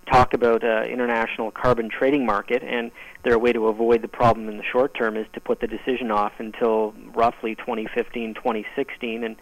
[0.05, 2.91] talk about uh, international carbon trading market and
[3.23, 6.11] their way to avoid the problem in the short term is to put the decision
[6.11, 9.35] off until roughly 2015 2016 and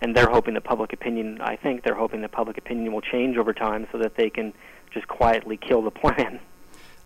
[0.00, 3.36] and they're hoping that public opinion I think they're hoping that public opinion will change
[3.36, 4.52] over time so that they can
[4.92, 6.40] just quietly kill the plan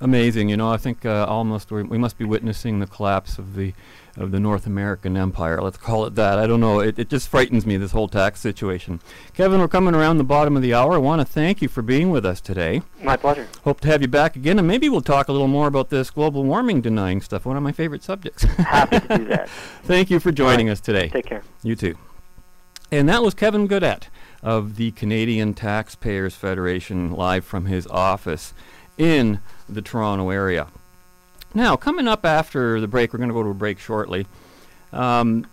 [0.03, 0.68] Amazing, you know.
[0.68, 3.72] I think uh, almost we we must be witnessing the collapse of the
[4.16, 5.61] of the North American empire.
[5.62, 6.38] Let's call it that.
[6.38, 6.81] I don't know.
[6.81, 9.01] It, it just frightens me this whole tax situation.
[9.35, 10.94] Kevin, we're coming around the bottom of the hour.
[10.94, 12.83] I want to thank you for being with us today.
[13.03, 15.66] my pleasure Hope to have you back again, and maybe we'll talk a little more
[15.66, 17.46] about this global warming denying stuff.
[17.46, 18.42] One of my favorite subjects.
[18.44, 19.48] happy to do that
[19.85, 21.09] Thank you for joining us today.
[21.09, 21.96] take care You too.
[22.90, 24.09] And that was Kevin Gaudet
[24.42, 28.53] of the Canadian Taxpayers Federation live from his office
[28.98, 30.68] in the Toronto area.
[31.55, 34.27] Now, coming up after the break, we're going to go to a break shortly.
[34.93, 35.47] Um,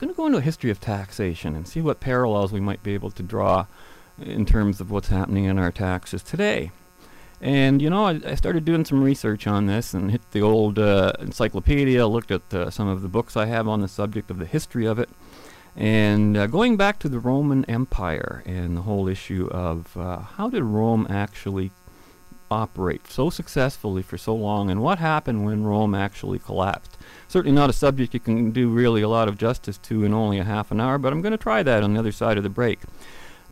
[0.00, 2.94] going to go into a history of taxation and see what parallels we might be
[2.94, 3.66] able to draw
[4.18, 6.70] in terms of what's happening in our taxes today.
[7.40, 10.78] And you know, I, I started doing some research on this and hit the old
[10.78, 14.38] uh, encyclopedia, looked at uh, some of the books I have on the subject of
[14.38, 15.08] the history of it,
[15.76, 20.50] and uh, going back to the Roman Empire and the whole issue of uh, how
[20.50, 21.70] did Rome actually
[22.50, 26.98] operate so successfully for so long, and what happened when Rome actually collapsed.
[27.28, 30.38] Certainly not a subject you can do really a lot of justice to in only
[30.38, 32.42] a half an hour, but I'm going to try that on the other side of
[32.42, 32.80] the break.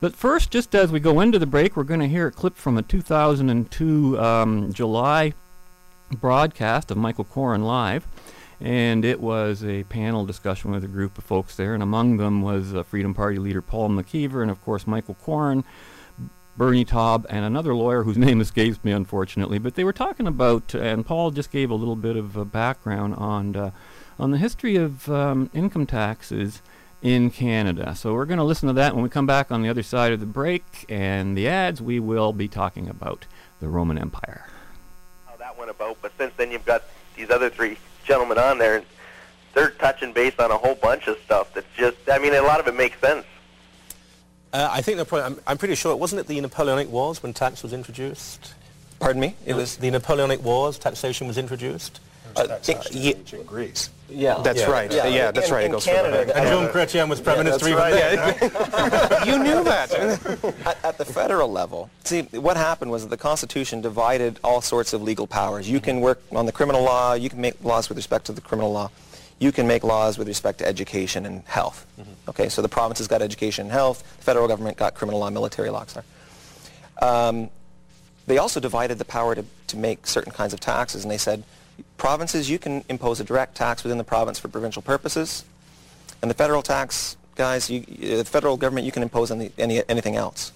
[0.01, 2.57] But first, just as we go into the break, we're going to hear a clip
[2.57, 5.33] from a 2002 um, July
[6.13, 8.07] broadcast of Michael Coren Live.
[8.61, 12.43] And it was a panel discussion with a group of folks there, and among them
[12.43, 15.63] was uh, Freedom Party leader Paul McKeever, and of course Michael Coren,
[16.59, 19.59] Bernie Taub, and another lawyer whose name escapes me, unfortunately.
[19.59, 23.15] But they were talking about, and Paul just gave a little bit of a background
[23.15, 23.71] on uh,
[24.19, 26.61] on the history of um, income taxes
[27.01, 27.95] in Canada.
[27.95, 30.13] So we're going to listen to that when we come back on the other side
[30.13, 31.81] of the break and the ads.
[31.81, 33.27] We will be talking about
[33.61, 34.49] the Roman Empire.
[35.27, 35.99] how that went about.
[36.03, 36.83] But since then, you've got
[37.15, 38.87] these other three gentlemen on there, and
[39.55, 42.59] they're touching base on a whole bunch of stuff that's just, I mean, a lot
[42.59, 43.25] of it makes sense.
[44.53, 47.23] Uh, I think they're probably, I'm, I'm pretty sure it wasn't it the Napoleonic Wars
[47.23, 48.55] when tax was introduced.
[48.99, 49.37] Pardon me?
[49.47, 50.79] It was the Napoleonic Wars.
[50.79, 52.01] Taxation was introduced.
[52.37, 52.59] Uh,
[52.91, 53.15] ye-
[53.47, 53.91] Greece.
[54.11, 54.93] Yeah, That's right.
[54.93, 55.65] Yeah, that's in, right.
[55.67, 56.37] It goes further Canada, back.
[56.37, 58.41] and Jean Chrétien was prime minister that's even right.
[58.41, 59.27] then.
[59.27, 59.93] you knew that.
[60.67, 64.93] at, at the federal level, see, what happened was that the Constitution divided all sorts
[64.95, 65.69] of legal powers.
[65.69, 68.41] You can work on the criminal law, you can make laws with respect to the
[68.41, 68.91] criminal law,
[69.39, 71.87] you can make laws with respect to education and health.
[72.29, 75.71] Okay, so the provinces got education and health, the federal government got criminal law, military
[75.71, 76.05] law, sorry.
[77.01, 77.51] Um,
[78.27, 81.45] they also divided the power to, to make certain kinds of taxes, and they said,
[81.97, 85.45] provinces, you can impose a direct tax within the province for provincial purposes,
[86.21, 90.17] and the federal tax, guys, you, the federal government, you can impose any, any, anything
[90.17, 90.53] else.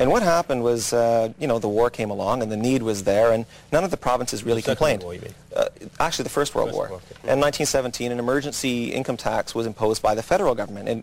[0.00, 3.04] And what happened was, uh, you know, the war came along and the need was
[3.04, 5.02] there, and none of the provinces really complained.
[5.02, 5.34] War, you mean?
[5.54, 5.66] Uh,
[6.00, 6.88] actually, the First World First War.
[6.88, 7.32] War, okay.
[7.32, 10.88] In 1917, an emergency income tax was imposed by the federal government.
[10.88, 11.02] And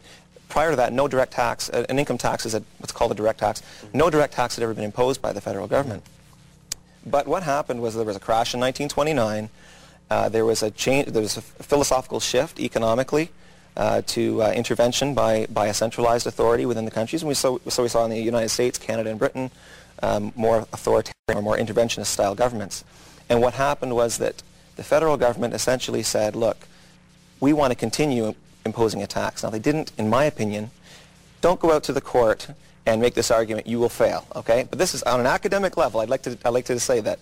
[0.50, 3.16] prior to that, no direct tax, uh, an income tax is a, what's called a
[3.16, 3.62] direct tax.
[3.94, 6.02] No direct tax had ever been imposed by the federal government.
[7.06, 9.50] But what happened was there was a crash in 1929.
[10.10, 11.10] Uh, there was a change.
[11.10, 13.30] There was a philosophical shift economically
[13.78, 17.22] uh, to uh, intervention by, by a centralized authority within the countries.
[17.22, 19.52] And we saw, so we saw in the United States, Canada, and Britain
[20.04, 22.84] um, more authoritarian or more interventionist style governments.
[23.30, 24.42] And what happened was that
[24.76, 26.68] the federal government essentially said, look,
[27.40, 28.34] we want to continue
[28.66, 29.44] imposing a tax.
[29.44, 30.72] Now, they didn't, in my opinion,
[31.42, 32.48] don't go out to the court
[32.86, 34.66] and make this argument, you will fail, okay?
[34.70, 36.00] But this is on an academic level.
[36.00, 37.20] I'd like to, I'd like to say that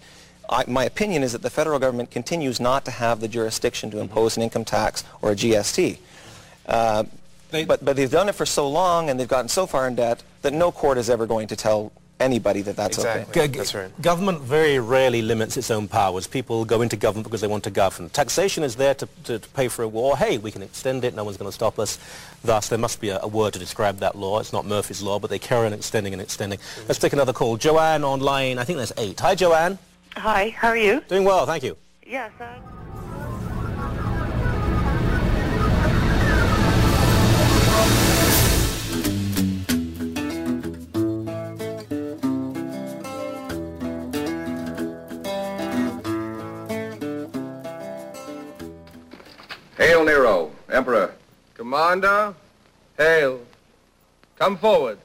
[0.50, 4.00] I, my opinion is that the federal government continues not to have the jurisdiction to
[4.00, 5.98] impose an income tax or a GST.
[6.68, 7.04] Uh,
[7.52, 10.24] but, but they've done it for so long and they've gotten so far in debt
[10.42, 13.42] that no court is ever going to tell anybody that that's Exactly.
[13.42, 13.58] okay.
[13.58, 14.02] That's right.
[14.02, 16.28] Government very rarely limits its own powers.
[16.28, 18.10] People go into government because they want to govern.
[18.10, 20.18] Taxation is there to, to, to pay for a war.
[20.18, 21.14] Hey, we can extend it.
[21.14, 22.00] No one's going to stop us.
[22.44, 24.40] Thus, there must be a, a word to describe that law.
[24.40, 26.60] It's not Murphy's Law, but they carry on extending and extending.
[26.88, 27.58] Let's take another call.
[27.58, 29.20] Joanne on line, I think there's eight.
[29.20, 29.78] Hi, Joanne.
[30.16, 31.02] Hi, how are you?
[31.10, 31.76] Doing well, thank you.
[32.08, 32.46] Yes, uh,
[50.06, 51.16] Nero, Emperor.
[51.56, 52.36] Commander,
[52.98, 53.42] hail.
[54.38, 55.00] Come forward.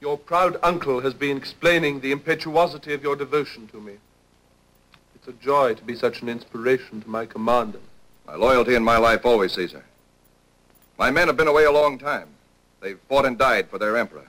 [0.00, 3.94] Your proud uncle has been explaining the impetuosity of your devotion to me.
[5.14, 7.80] It's a joy to be such an inspiration to my commander.
[8.26, 9.84] My loyalty in my life always, Caesar.
[10.98, 12.28] My men have been away a long time.
[12.80, 14.28] They've fought and died for their emperor.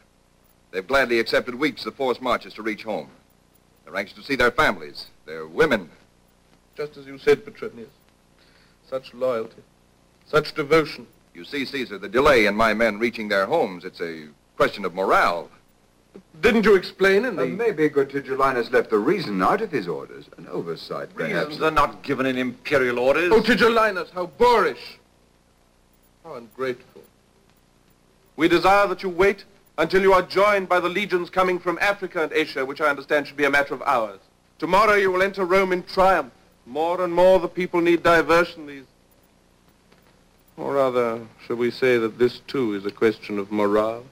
[0.72, 3.10] They've gladly accepted weeks of forced marches to reach home.
[3.86, 5.90] They're anxious to see their families, their women.
[6.76, 7.90] Just as you said, Petronius.
[8.90, 9.62] Such loyalty.
[10.30, 11.08] Such devotion.
[11.34, 14.94] You see, Caesar, the delay in my men reaching their homes, it's a question of
[14.94, 15.50] morale.
[16.42, 20.26] Didn't you explain in Uh, maybe good Tigellinus left the reason out of his orders.
[20.38, 21.48] An oversight, perhaps.
[21.48, 23.32] Reasons are not given in imperial orders.
[23.34, 24.98] Oh, Tigellinus, how boorish.
[26.24, 27.04] How ungrateful.
[28.36, 29.44] We desire that you wait
[29.78, 33.28] until you are joined by the legions coming from Africa and Asia, which I understand
[33.28, 34.20] should be a matter of hours.
[34.60, 36.34] Tomorrow you will enter Rome in triumph.
[36.66, 38.84] More and more the people need diversion these.
[40.60, 44.04] Or rather, shall we say that this too is a question of morale?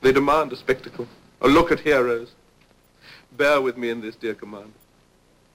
[0.00, 1.08] They demand a spectacle,
[1.40, 2.32] a look at heroes.
[3.32, 4.70] Bear with me in this, dear commander.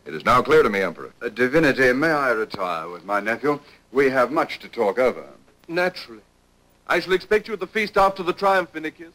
[0.05, 1.13] It is now clear to me, Emperor.
[1.21, 3.59] Uh, divinity, may I retire with my nephew?
[3.93, 5.25] We have much to talk over.
[5.69, 6.21] Naturally.
[6.87, 9.13] I shall expect you at the feast after the triumph, Vinicius.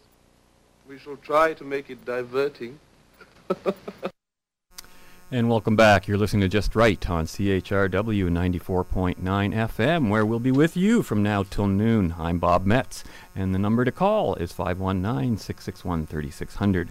[0.89, 2.79] We shall try to make it diverting.
[5.33, 6.07] And welcome back.
[6.07, 11.23] You're listening to Just Right on CHRW 94.9 FM, where we'll be with you from
[11.23, 12.15] now till noon.
[12.19, 13.03] I'm Bob Metz,
[13.35, 16.91] and the number to call is 519 661 3600.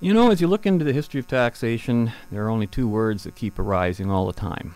[0.00, 3.22] You know, as you look into the history of taxation, there are only two words
[3.22, 4.74] that keep arising all the time,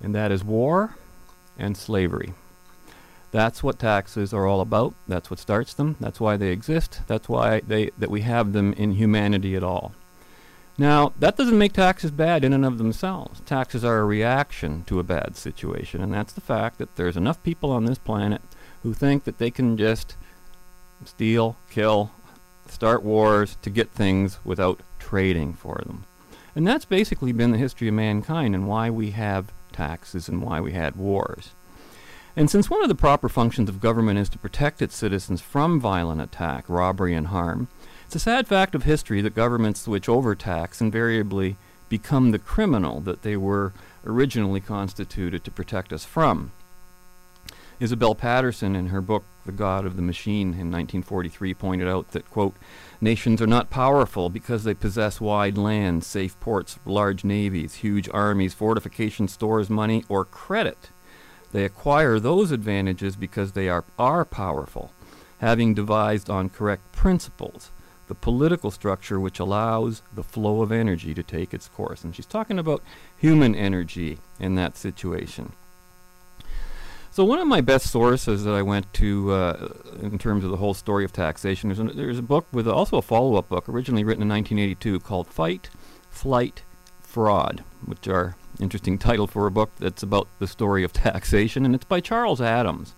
[0.00, 0.96] and that is war
[1.56, 2.34] and slavery.
[3.30, 4.96] That's what taxes are all about.
[5.06, 5.94] That's what starts them.
[6.00, 7.02] That's why they exist.
[7.06, 9.94] That's why they that we have them in humanity at all.
[10.80, 13.40] Now, that doesn't make taxes bad in and of themselves.
[13.40, 17.42] Taxes are a reaction to a bad situation, and that's the fact that there's enough
[17.42, 18.40] people on this planet
[18.84, 20.16] who think that they can just
[21.04, 22.12] steal, kill,
[22.68, 26.04] start wars to get things without trading for them.
[26.54, 30.60] And that's basically been the history of mankind and why we have taxes and why
[30.60, 31.50] we had wars.
[32.36, 35.80] And since one of the proper functions of government is to protect its citizens from
[35.80, 37.66] violent attack, robbery, and harm,
[38.08, 41.58] it's a sad fact of history that governments which overtax invariably
[41.90, 46.50] become the criminal that they were originally constituted to protect us from.
[47.78, 52.30] Isabel Paterson, in her book The God of the Machine in 1943, pointed out that,
[52.30, 52.56] quote,
[52.98, 58.54] nations are not powerful because they possess wide lands, safe ports, large navies, huge armies,
[58.54, 60.92] fortification stores, money, or credit.
[61.52, 64.92] They acquire those advantages because they are, are powerful,
[65.40, 67.70] having devised on correct principles
[68.08, 72.02] the political structure which allows the flow of energy to take its course.
[72.02, 72.82] And she's talking about
[73.16, 75.52] human energy in that situation.
[77.10, 79.68] So one of my best sources that I went to uh,
[80.00, 83.02] in terms of the whole story of taxation, there's, there's a book with also a
[83.02, 85.68] follow-up book originally written in 1982 called Fight,
[86.10, 86.62] Flight,
[87.00, 91.74] Fraud, which are interesting title for a book that's about the story of taxation, and
[91.74, 92.94] it's by Charles Adams.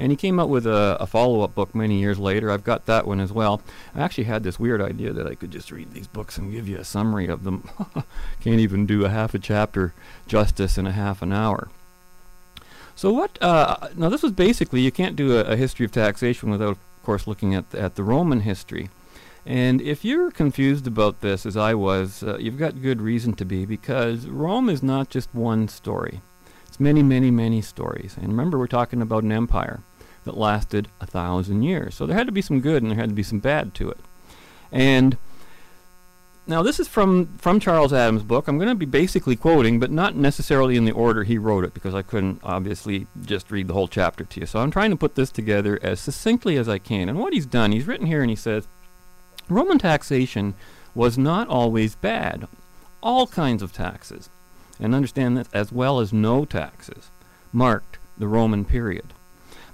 [0.00, 2.50] And he came out with a, a follow-up book many years later.
[2.50, 3.60] I've got that one as well.
[3.94, 6.66] I actually had this weird idea that I could just read these books and give
[6.66, 7.68] you a summary of them.
[8.40, 9.92] Can't even do a half a chapter
[10.26, 11.68] justice in a half an hour.
[12.94, 13.36] So what?
[13.42, 17.02] Uh, now this was basically you can't do a, a, history of taxation without, of
[17.02, 18.90] course, looking at at the Roman history.
[19.46, 23.44] And if you're confused about this, as I was, uh, you've got good reason to
[23.44, 26.20] be because Rome is not just one story.
[26.66, 28.16] It's many, many, many stories.
[28.16, 29.80] And remember, we're talking about an empire
[30.30, 31.96] that lasted a thousand years.
[31.96, 33.90] So there had to be some good and there had to be some bad to
[33.90, 33.98] it.
[34.70, 35.16] And
[36.46, 38.46] now this is from from Charles Adams' book.
[38.46, 41.74] I'm going to be basically quoting, but not necessarily in the order he wrote it,
[41.74, 44.46] because I couldn't obviously just read the whole chapter to you.
[44.46, 47.08] So I'm trying to put this together as succinctly as I can.
[47.08, 48.68] And what he's done, he's written here and he says,
[49.48, 50.54] Roman taxation
[50.94, 52.46] was not always bad.
[53.02, 54.30] All kinds of taxes,
[54.78, 57.10] and understand this, as well as no taxes,
[57.52, 59.14] marked the Roman period.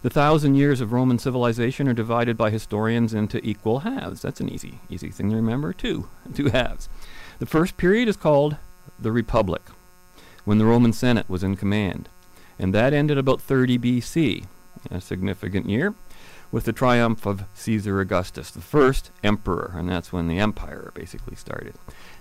[0.07, 4.23] The thousand years of Roman civilization are divided by historians into equal halves.
[4.23, 6.09] That's an easy, easy thing to remember, too.
[6.33, 6.89] Two halves.
[7.41, 8.57] The first period is called
[9.01, 9.63] the Republic,
[10.45, 12.09] when the Roman Senate was in command.
[12.57, 14.45] And that ended about 30 BC,
[14.93, 15.97] a significant year,
[16.53, 21.35] with the triumph of Caesar Augustus, the first emperor, and that's when the empire basically
[21.35, 21.75] started.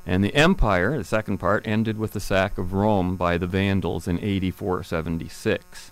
[0.08, 4.08] And the empire, the second part, ended with the sack of Rome by the Vandals
[4.08, 5.92] in AD 476.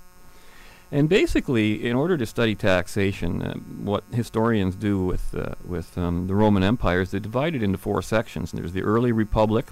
[0.94, 6.28] And basically, in order to study taxation, uh, what historians do with uh, with um,
[6.28, 8.54] the Roman Empire is they divide it into four sections.
[8.54, 9.72] And there's the early Republic,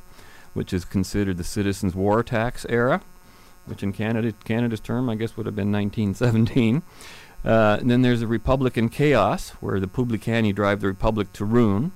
[0.55, 3.03] which is considered the citizens' war tax era,
[3.67, 6.81] which in Canada Canada's term, I guess, would have been 1917.
[7.45, 11.91] Uh, then there's the Republican chaos, where the Publicani drive the Republic to ruin.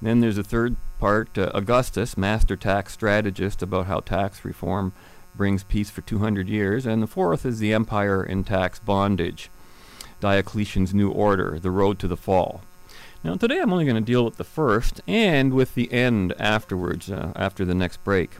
[0.00, 4.92] Then there's a third part, uh, Augustus, master tax strategist, about how tax reform
[5.38, 6.84] brings peace for 200 years.
[6.84, 9.48] And the fourth is the empire in tax bondage,
[10.20, 12.60] Diocletian's new order, the road to the fall.
[13.24, 17.10] Now, today I'm only going to deal with the first and with the end afterwards,
[17.10, 18.32] uh, after the next break,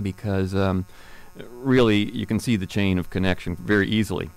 [0.00, 0.86] because um,
[1.36, 4.30] really you can see the chain of connection very easily.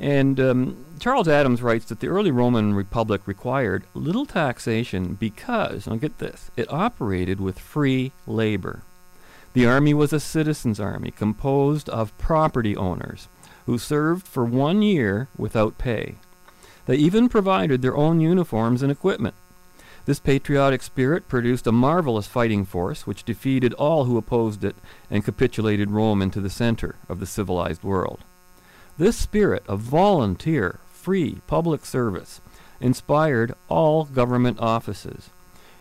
[0.00, 5.96] And um, Charles Adams writes that the early Roman Republic required little taxation because, now
[5.96, 8.82] get this, it operated with free labor.
[9.58, 13.26] The army was a citizens' army composed of property owners
[13.66, 16.14] who served for one year without pay.
[16.86, 19.34] They even provided their own uniforms and equipment.
[20.04, 24.76] This patriotic spirit produced a marvelous fighting force which defeated all who opposed it
[25.10, 28.20] and capitulated Rome into the center of the civilized world.
[28.96, 32.40] This spirit of volunteer, free public service
[32.80, 35.30] inspired all government offices.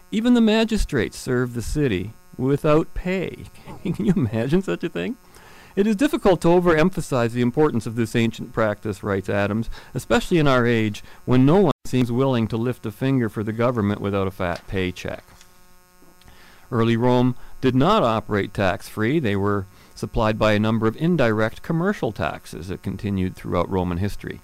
[0.09, 3.46] Even the magistrates served the city without pay.
[3.84, 5.18] Can you imagine such a thing?
[5.76, 10.48] It is difficult to overemphasize the importance of this ancient practice, writes Adams, especially in
[10.48, 14.28] our age when no one seems willing to lift a finger for the government without
[14.28, 15.24] a fat paycheck.
[16.72, 19.20] Early Rome did not operate tax free.
[19.20, 24.42] They were supplied by a number of indirect commercial taxes that continued throughout Roman history.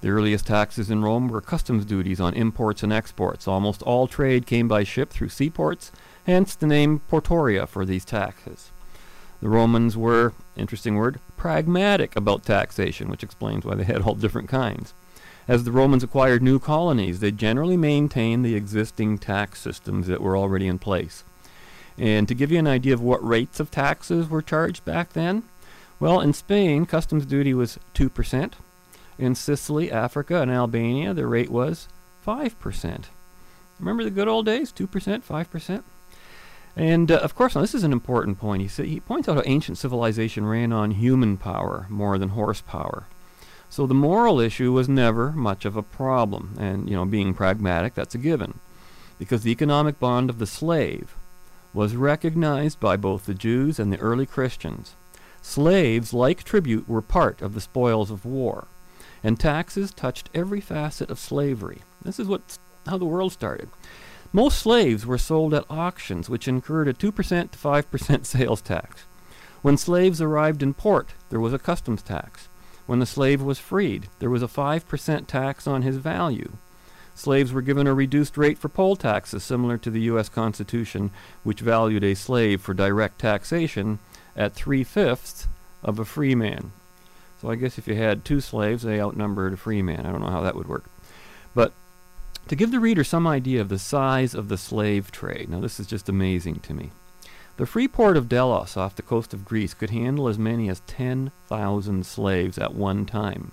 [0.00, 3.46] The earliest taxes in Rome were customs duties on imports and exports.
[3.46, 5.92] Almost all trade came by ship through seaports,
[6.30, 8.70] hence the name portoria for these taxes.
[9.42, 14.48] The Romans were, interesting word, pragmatic about taxation, which explains why they had all different
[14.48, 14.94] kinds.
[15.48, 20.36] As the Romans acquired new colonies, they generally maintained the existing tax systems that were
[20.36, 21.24] already in place.
[21.98, 25.42] And to give you an idea of what rates of taxes were charged back then,
[25.98, 28.52] well, in Spain, customs duty was 2%.
[29.18, 31.88] In Sicily, Africa, and Albania, the rate was
[32.26, 33.04] 5%.
[33.78, 34.72] Remember the good old days?
[34.72, 34.86] 2%,
[35.24, 35.82] 5%?
[36.80, 38.62] And uh, of course, now this is an important point.
[38.62, 43.06] He, he points out how ancient civilization ran on human power more than horsepower.
[43.68, 46.56] So the moral issue was never much of a problem.
[46.58, 48.60] And, you know, being pragmatic, that's a given.
[49.18, 51.16] Because the economic bond of the slave
[51.74, 54.96] was recognized by both the Jews and the early Christians.
[55.42, 58.68] Slaves, like tribute, were part of the spoils of war,
[59.22, 61.82] and taxes touched every facet of slavery.
[62.02, 63.68] This is what, how the world started.
[64.32, 69.04] Most slaves were sold at auctions, which incurred a 2% to 5% sales tax.
[69.62, 72.48] When slaves arrived in port, there was a customs tax.
[72.86, 76.52] When the slave was freed, there was a 5% tax on his value.
[77.14, 80.28] Slaves were given a reduced rate for poll taxes, similar to the U.S.
[80.28, 81.10] Constitution,
[81.42, 83.98] which valued a slave for direct taxation
[84.36, 85.48] at three fifths
[85.82, 86.72] of a free man.
[87.40, 90.06] So I guess if you had two slaves, they outnumbered a free man.
[90.06, 90.84] I don't know how that would work.
[91.54, 91.72] But
[92.50, 95.78] to give the reader some idea of the size of the slave trade, now this
[95.78, 96.90] is just amazing to me.
[97.58, 100.82] The free port of Delos off the coast of Greece could handle as many as
[100.88, 103.52] 10,000 slaves at one time.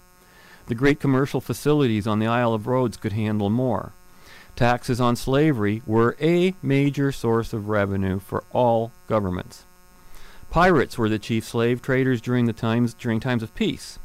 [0.66, 3.92] The great commercial facilities on the Isle of Rhodes could handle more.
[4.56, 9.66] Taxes on slavery were a major source of revenue for all governments.
[10.50, 14.00] Pirates were the chief slave traders during the times during times of peace,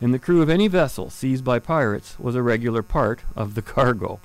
[0.00, 3.62] and the crew of any vessel seized by pirates was a regular part of the
[3.74, 4.20] cargo.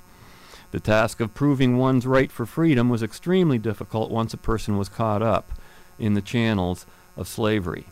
[0.74, 4.88] The task of proving one's right for freedom was extremely difficult once a person was
[4.88, 5.52] caught up
[6.00, 6.84] in the channels
[7.16, 7.86] of slavery.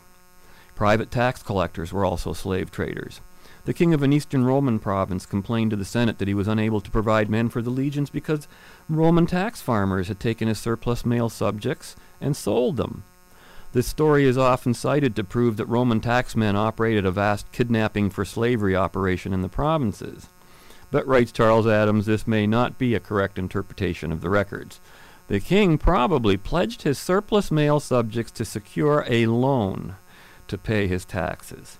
[0.74, 3.20] Private tax collectors were also slave traders.
[3.66, 6.80] The king of an eastern Roman province complained to the Senate that he was unable
[6.80, 8.48] to provide men for the legions because
[8.88, 13.04] Roman tax farmers had taken his surplus male subjects and sold them.
[13.70, 18.24] This story is often cited to prove that Roman taxmen operated a vast kidnapping for
[18.24, 20.26] slavery operation in the provinces.
[20.92, 24.78] But, writes Charles Adams, this may not be a correct interpretation of the records.
[25.26, 29.96] The king probably pledged his surplus male subjects to secure a loan
[30.48, 31.78] to pay his taxes.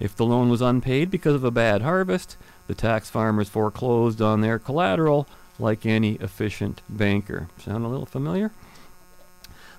[0.00, 4.40] If the loan was unpaid because of a bad harvest, the tax farmers foreclosed on
[4.40, 7.48] their collateral like any efficient banker.
[7.58, 8.50] Sound a little familiar?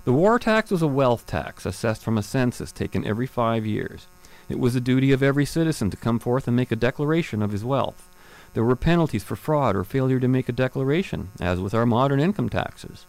[0.04, 4.06] The war tax was a wealth tax assessed from a census taken every five years.
[4.48, 7.50] It was the duty of every citizen to come forth and make a declaration of
[7.50, 8.08] his wealth.
[8.54, 12.20] There were penalties for fraud or failure to make a declaration, as with our modern
[12.20, 13.06] income taxes.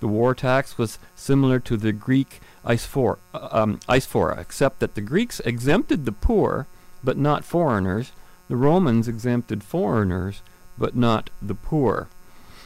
[0.00, 6.04] The war tax was similar to the Greek eisphora, um, except that the Greeks exempted
[6.04, 6.66] the poor,
[7.02, 8.12] but not foreigners.
[8.48, 10.42] The Romans exempted foreigners,
[10.78, 12.08] but not the poor.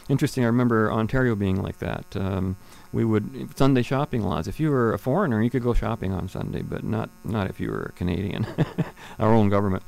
[0.09, 2.05] Interesting, I remember Ontario being like that.
[2.15, 2.57] Um,
[2.91, 4.47] we would Sunday shopping laws.
[4.47, 7.59] If you were a foreigner, you could go shopping on Sunday, but not not if
[7.59, 8.45] you were a Canadian.
[9.19, 9.83] Our own government.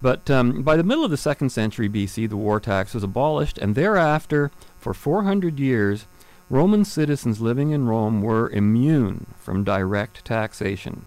[0.00, 3.58] But um, by the middle of the second century BC, the war tax was abolished,
[3.58, 6.06] and thereafter, for 400 years,
[6.50, 11.06] Roman citizens living in Rome were immune from direct taxation.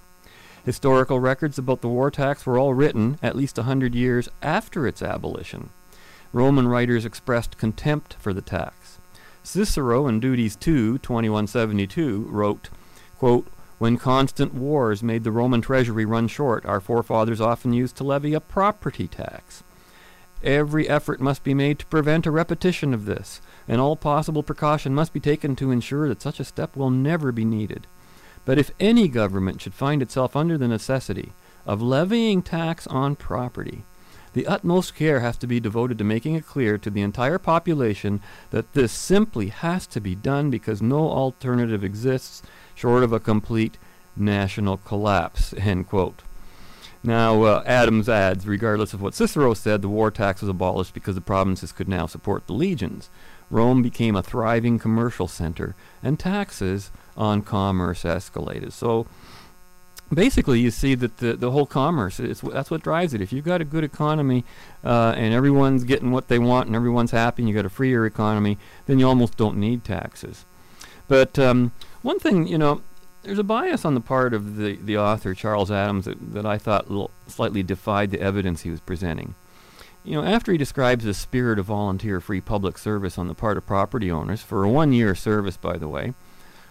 [0.63, 4.85] Historical records about the war tax were all written at least a hundred years after
[4.85, 5.71] its abolition.
[6.33, 8.99] Roman writers expressed contempt for the tax.
[9.41, 12.69] Cicero in Duties 2, 2172, wrote,
[13.17, 13.47] quote,
[13.81, 18.35] When constant wars made the Roman treasury run short, our forefathers often used to levy
[18.35, 19.63] a property tax.
[20.43, 24.93] Every effort must be made to prevent a repetition of this, and all possible precaution
[24.93, 27.87] must be taken to ensure that such a step will never be needed.
[28.45, 31.33] But if any government should find itself under the necessity
[31.65, 33.83] of levying tax on property,
[34.33, 38.21] the utmost care has to be devoted to making it clear to the entire population
[38.51, 42.43] that this simply has to be done because no alternative exists
[42.81, 43.77] short of a complete
[44.15, 45.53] national collapse.
[45.57, 46.23] End quote.
[47.03, 51.15] Now, uh, Adams adds, regardless of what Cicero said, the war tax was abolished because
[51.15, 53.09] the provinces could now support the legions.
[53.49, 58.71] Rome became a thriving commercial center, and taxes on commerce escalated.
[58.71, 59.07] So,
[60.13, 63.21] basically, you see that the, the whole commerce, that's what drives it.
[63.21, 64.45] If you've got a good economy
[64.83, 68.05] uh, and everyone's getting what they want and everyone's happy and you've got a freer
[68.05, 70.45] economy, then you almost don't need taxes.
[71.07, 72.81] But um, one thing, you know,
[73.23, 76.57] there's a bias on the part of the, the author, Charles Adams, that, that I
[76.57, 76.87] thought
[77.27, 79.35] slightly defied the evidence he was presenting.
[80.03, 83.57] You know, after he describes the spirit of volunteer free public service on the part
[83.57, 86.15] of property owners, for a one year service, by the way,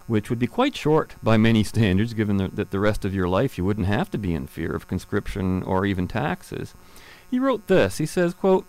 [0.07, 3.29] which would be quite short by many standards, given the, that the rest of your
[3.29, 6.73] life you wouldn't have to be in fear of conscription or even taxes,
[7.29, 7.99] he wrote this.
[7.99, 8.65] He says, quote,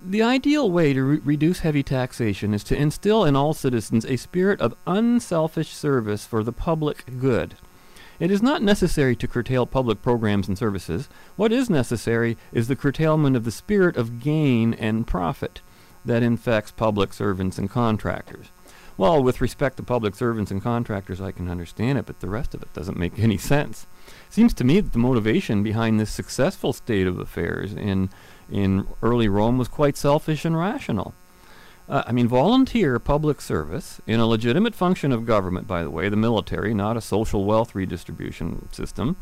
[0.00, 4.16] the ideal way to re- reduce heavy taxation is to instill in all citizens a
[4.16, 7.56] spirit of unselfish service for the public good.
[8.18, 11.08] It is not necessary to curtail public programs and services.
[11.36, 15.60] What is necessary is the curtailment of the spirit of gain and profit
[16.04, 18.46] that infects public servants and contractors.
[18.98, 22.54] Well, with respect to public servants and contractors, I can understand it, but the rest
[22.54, 23.86] of it doesn't make any sense.
[24.30, 28.08] Seems to me that the motivation behind this successful state of affairs in
[28.50, 31.14] in early Rome was quite selfish and rational.
[31.88, 36.08] Uh, I mean, volunteer public service in a legitimate function of government, by the way,
[36.08, 39.16] the military, not a social wealth redistribution system,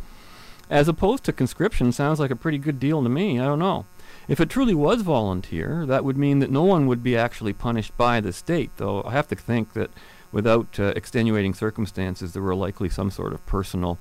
[0.70, 3.38] as opposed to conscription, sounds like a pretty good deal to me.
[3.38, 3.84] I don't know.
[4.28, 7.94] If it truly was volunteer, that would mean that no one would be actually punished
[7.98, 9.90] by the state, though I have to think that
[10.32, 13.98] without uh, extenuating circumstances, there were likely some sort of personal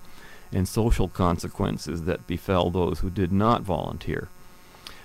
[0.53, 4.29] and social consequences that befell those who did not volunteer.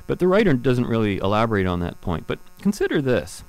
[0.09, 2.27] But the writer doesn't really elaborate on that point.
[2.27, 3.45] But consider this.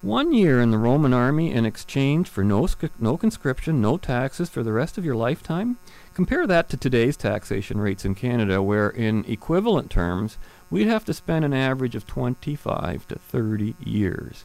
[0.00, 2.68] One year in the Roman army in exchange for no,
[3.00, 5.78] no conscription, no taxes for the rest of your lifetime?
[6.14, 10.38] Compare that to today's taxation rates in Canada, where in equivalent terms,
[10.70, 14.44] we'd have to spend an average of 25 to 30 years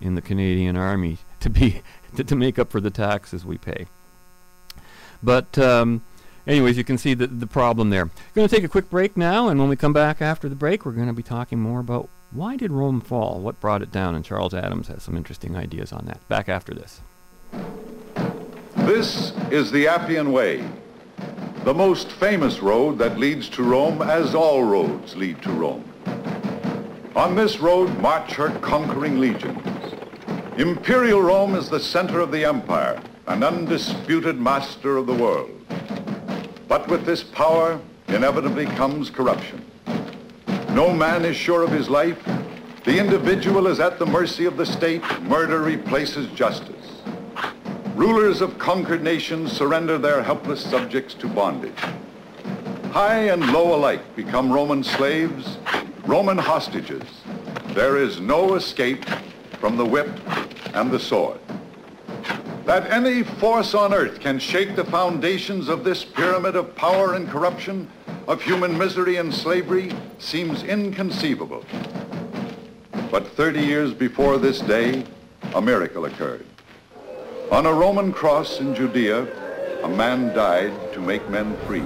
[0.00, 1.82] in the Canadian Army to be
[2.16, 3.86] to, to make up for the taxes we pay.
[5.20, 6.02] But um,
[6.46, 8.10] anyways, you can see the, the problem there.
[8.34, 10.84] Going to take a quick break now, and when we come back after the break,
[10.84, 14.14] we're going to be talking more about why did Rome fall, what brought it down,
[14.14, 16.26] and Charles Adams has some interesting ideas on that.
[16.28, 17.00] Back after this.
[18.76, 20.66] This is the Appian Way,
[21.64, 25.84] the most famous road that leads to Rome as all roads lead to Rome.
[27.14, 29.62] On this road march her conquering legions.
[30.56, 35.50] Imperial Rome is the center of the empire, an undisputed master of the world.
[36.68, 39.64] But with this power inevitably comes corruption.
[40.70, 42.18] No man is sure of his life.
[42.84, 45.02] The individual is at the mercy of the state.
[45.22, 47.02] Murder replaces justice.
[47.94, 51.78] Rulers of conquered nations surrender their helpless subjects to bondage.
[52.90, 55.58] High and low alike become Roman slaves,
[56.06, 57.04] Roman hostages.
[57.68, 59.04] There is no escape
[59.60, 60.10] from the whip
[60.74, 61.38] and the sword
[62.64, 67.28] that any force on earth can shake the foundations of this pyramid of power and
[67.28, 67.90] corruption
[68.28, 71.64] of human misery and slavery seems inconceivable.
[73.10, 75.04] But 30 years before this day,
[75.54, 76.46] a miracle occurred.
[77.50, 79.26] On a Roman cross in Judea,
[79.82, 81.82] a man died to make men free.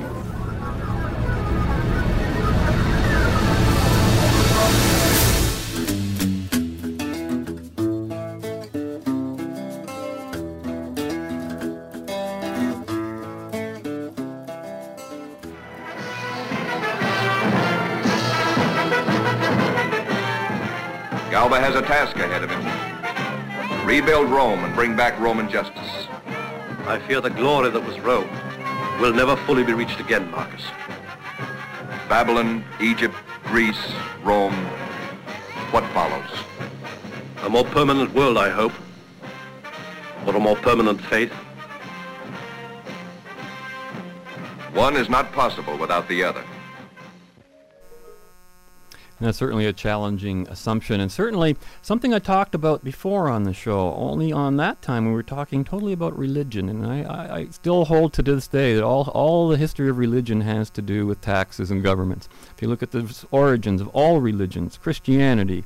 [21.47, 23.87] Galba has a task ahead of him.
[23.87, 26.09] Rebuild Rome and bring back Roman justice.
[26.89, 28.29] I fear the glory that was Rome
[29.01, 30.65] will never fully be reached again, Marcus.
[32.09, 33.79] Babylon, Egypt, Greece,
[34.25, 34.57] Rome.
[35.71, 36.29] What follows?
[37.45, 38.73] A more permanent world, I hope.
[40.27, 41.31] Or a more permanent faith.
[44.75, 46.43] One is not possible without the other.
[49.19, 53.95] That's certainly a challenging assumption, and certainly something I talked about before on the show.
[53.95, 57.87] Only on that time we were talking totally about religion, and I, I, I still
[57.87, 61.23] hold to this day that all all the history of religion has to do with
[61.23, 62.29] taxes and governments.
[62.55, 65.65] If you look at the origins of all religions, Christianity,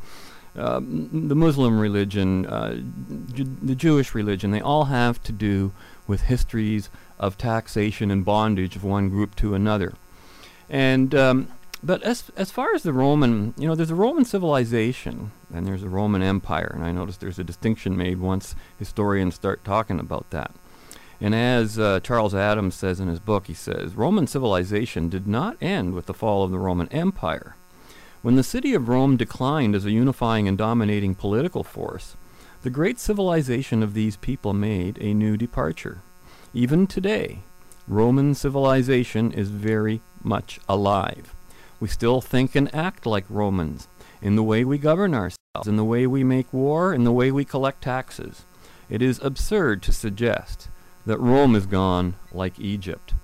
[0.55, 2.81] um, the Muslim religion, uh,
[3.63, 5.73] the Jewish religion, they all have to do
[6.07, 6.89] with histories
[7.19, 9.93] of taxation and bondage of one group to another.
[10.69, 11.49] And um,
[11.83, 15.83] but as as far as the Roman, you know, there's a Roman civilization and there's
[15.83, 20.31] a Roman Empire, and I notice there's a distinction made once historians start talking about
[20.31, 20.53] that.
[21.21, 25.57] And as uh, Charles Adams says in his book, he says Roman civilization did not
[25.61, 27.57] end with the fall of the Roman Empire.
[28.23, 32.17] When the city of Rome declined as a unifying and dominating political force,
[32.63, 36.03] the great civilization of these people made a new departure.
[36.53, 37.41] Even today,
[37.89, 41.35] Roman civilization is very much alive.
[41.81, 43.89] We still think and act like Romans
[44.23, 47.33] in the way we govern ourselves, in the way we make war, in the way
[47.33, 48.45] we collect taxes.
[48.89, 50.69] It is absurd to suggest
[51.07, 53.15] that Rome is gone like Egypt.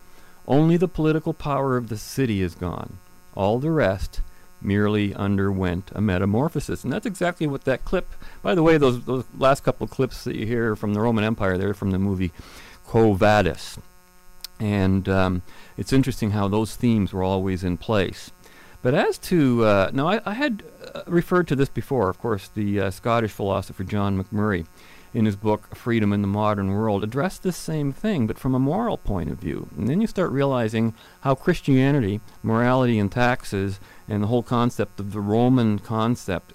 [0.49, 2.99] Only the political power of the city is gone.
[3.35, 4.23] All the rest
[4.63, 6.85] merely underwent a metamorphosis.
[6.85, 10.37] And that's exactly what that clip, by the way, those, those last couple clips that
[10.37, 12.33] you hear from the Roman Empire, they're from the movie
[12.85, 13.79] Quo Vadis.
[14.59, 15.43] And um,
[15.77, 18.31] it's interesting how those themes were always in place.
[18.87, 20.63] But as to, uh, now I, I had
[20.95, 24.65] uh, referred to this before, of course, the uh, Scottish philosopher John Macmurray,
[25.13, 28.61] in his book Freedom in the Modern World, addressed this same thing, but from a
[28.61, 29.69] moral point of view.
[29.77, 35.13] And then you start realizing how Christianity, morality, and taxes, and the whole concept of
[35.13, 36.53] the Roman concept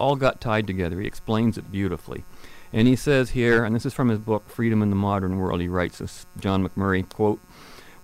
[0.00, 1.00] all got tied together.
[1.00, 2.24] He explains it beautifully.
[2.72, 5.60] And he says here, and this is from his book Freedom in the Modern World,
[5.60, 7.38] he writes this, John Macmurray, quote,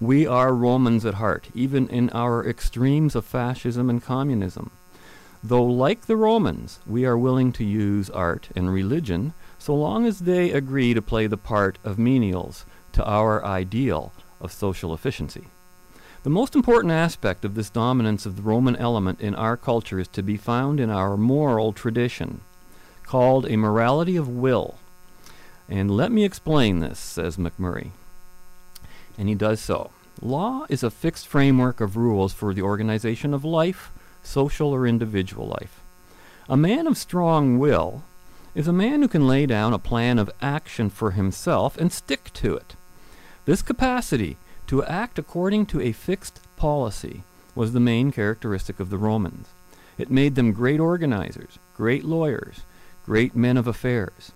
[0.04, 4.70] we are Romans at heart, even in our extremes of fascism and communism.
[5.42, 10.20] Though, like the Romans, we are willing to use art and religion so long as
[10.20, 15.48] they agree to play the part of menials to our ideal of social efficiency.
[16.22, 20.08] The most important aspect of this dominance of the Roman element in our culture is
[20.08, 22.40] to be found in our moral tradition,
[23.02, 24.76] called a morality of will.
[25.68, 27.90] And let me explain this, says Macmurray.
[29.18, 29.90] And he does so.
[30.22, 33.90] Law is a fixed framework of rules for the organization of life,
[34.22, 35.82] social or individual life.
[36.48, 38.02] A man of strong will
[38.54, 42.32] is a man who can lay down a plan of action for himself and stick
[42.34, 42.76] to it.
[43.44, 44.36] This capacity
[44.68, 47.22] to act according to a fixed policy
[47.54, 49.48] was the main characteristic of the Romans.
[49.98, 52.62] It made them great organizers, great lawyers,
[53.04, 54.32] great men of affairs.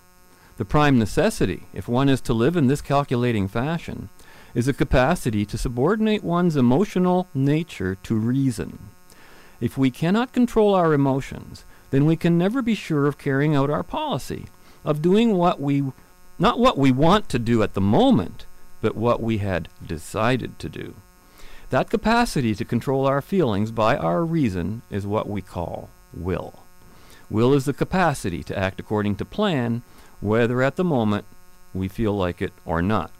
[0.57, 4.09] The prime necessity, if one is to live in this calculating fashion,
[4.53, 8.89] is a capacity to subordinate one's emotional nature to reason.
[9.61, 13.69] If we cannot control our emotions, then we can never be sure of carrying out
[13.69, 14.45] our policy,
[14.85, 15.83] of doing what we,
[16.37, 18.45] not what we want to do at the moment,
[18.81, 20.95] but what we had decided to do.
[21.69, 26.63] That capacity to control our feelings by our reason is what we call will.
[27.29, 29.83] Will is the capacity to act according to plan,
[30.19, 31.25] whether at the moment
[31.73, 33.11] we feel like it or not.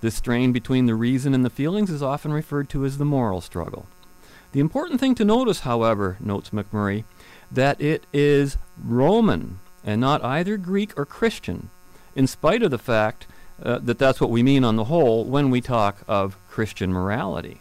[0.00, 3.40] This strain between the reason and the feelings is often referred to as the moral
[3.40, 3.86] struggle.
[4.52, 7.04] The important thing to notice, however, notes Macmurray,
[7.52, 11.70] that it is Roman and not either Greek or Christian,
[12.14, 13.26] in spite of the fact
[13.62, 17.60] uh, that that's what we mean on the whole when we talk of Christian morality.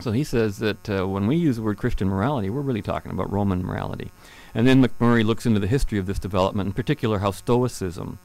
[0.00, 3.12] So he says that uh, when we use the word Christian morality, we're really talking
[3.12, 4.10] about Roman morality.
[4.54, 8.18] And then Macmurray looks into the history of this development, in particular how Stoicism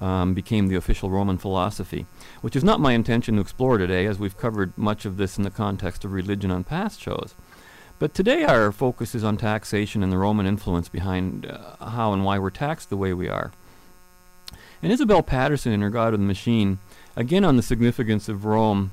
[0.00, 2.06] um, became the official Roman philosophy,
[2.40, 5.44] which is not my intention to explore today, as we've covered much of this in
[5.44, 7.34] the context of religion on past shows.
[7.98, 12.24] But today our focus is on taxation and the Roman influence behind uh, how and
[12.24, 13.52] why we're taxed the way we are.
[14.82, 16.78] And Isabel Paterson in her God of the Machine,
[17.14, 18.92] again on the significance of Rome,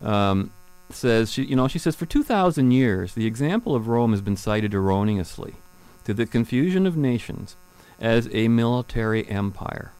[0.00, 0.52] um,
[0.90, 4.36] says she, you know, she says for 2,000 years the example of Rome has been
[4.36, 5.56] cited erroneously,
[6.04, 7.56] to the confusion of nations,
[7.98, 9.90] as a military empire.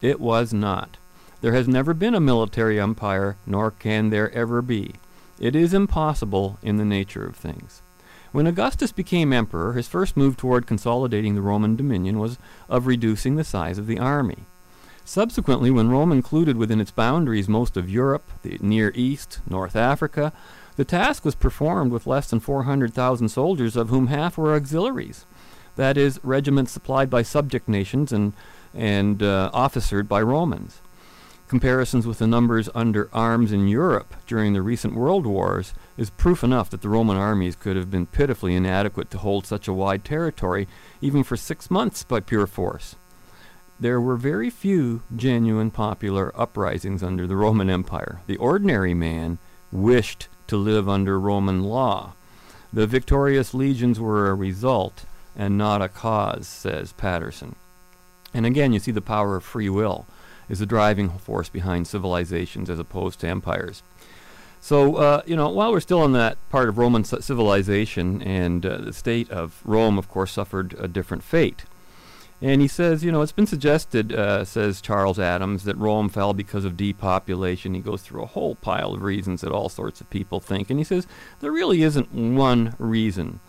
[0.00, 0.98] It was not.
[1.40, 4.94] There has never been a military empire, nor can there ever be.
[5.38, 7.82] It is impossible in the nature of things.
[8.32, 12.38] When Augustus became emperor, his first move toward consolidating the Roman dominion was
[12.68, 14.44] of reducing the size of the army.
[15.04, 20.32] Subsequently, when Rome included within its boundaries most of Europe, the Near East, North Africa,
[20.74, 25.24] the task was performed with less than 400,000 soldiers, of whom half were auxiliaries.
[25.76, 28.32] That is, regiments supplied by subject nations and,
[28.76, 30.80] and uh, officered by Romans.
[31.48, 36.42] Comparisons with the numbers under arms in Europe during the recent world wars is proof
[36.42, 40.04] enough that the Roman armies could have been pitifully inadequate to hold such a wide
[40.04, 40.66] territory,
[41.00, 42.96] even for six months by pure force.
[43.78, 48.22] There were very few genuine popular uprisings under the Roman Empire.
[48.26, 49.38] The ordinary man
[49.70, 52.14] wished to live under Roman law.
[52.72, 55.04] The victorious legions were a result
[55.36, 57.54] and not a cause, says Paterson.
[58.36, 60.06] And again, you see the power of free will
[60.50, 63.82] is the driving force behind civilizations as opposed to empires.
[64.60, 68.76] So, uh, you know, while we're still on that part of Roman civilization, and uh,
[68.78, 71.64] the state of Rome, of course, suffered a different fate.
[72.42, 76.34] And he says, you know, it's been suggested, uh, says Charles Adams, that Rome fell
[76.34, 77.72] because of depopulation.
[77.72, 80.68] He goes through a whole pile of reasons that all sorts of people think.
[80.68, 81.06] And he says,
[81.40, 83.40] there really isn't one reason.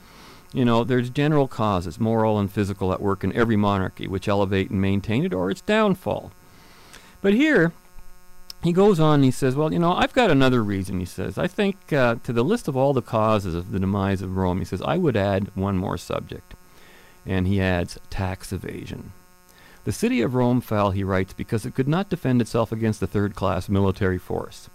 [0.54, 4.70] You know, there's general causes, moral and physical, at work in every monarchy, which elevate
[4.70, 6.32] and maintain it or its downfall.
[7.22, 7.74] But here,
[8.64, 11.38] he goes on and he says, Well, you know, I've got another reason, he says.
[11.38, 14.60] I think uh, to the list of all the causes of the demise of Rome,
[14.60, 16.54] he says, I would add one more subject.
[17.26, 19.12] And he adds tax evasion.
[19.84, 23.08] The city of Rome fell, he writes, because it could not defend itself against the
[23.08, 24.70] third class military force.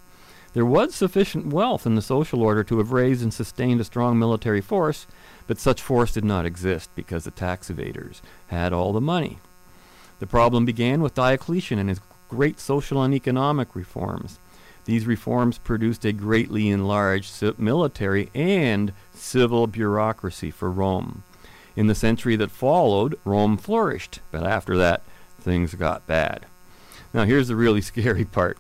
[0.55, 4.19] There was sufficient wealth in the social order to have raised and sustained a strong
[4.19, 5.07] military force,
[5.47, 9.39] but such force did not exist because the tax evaders had all the money.
[10.19, 14.39] The problem began with Diocletian and his great social and economic reforms.
[14.85, 21.23] These reforms produced a greatly enlarged military and civil bureaucracy for Rome.
[21.77, 25.03] In the century that followed, Rome flourished, but after that,
[25.41, 26.47] things got bad.
[27.15, 28.59] Now, here's the really scary part.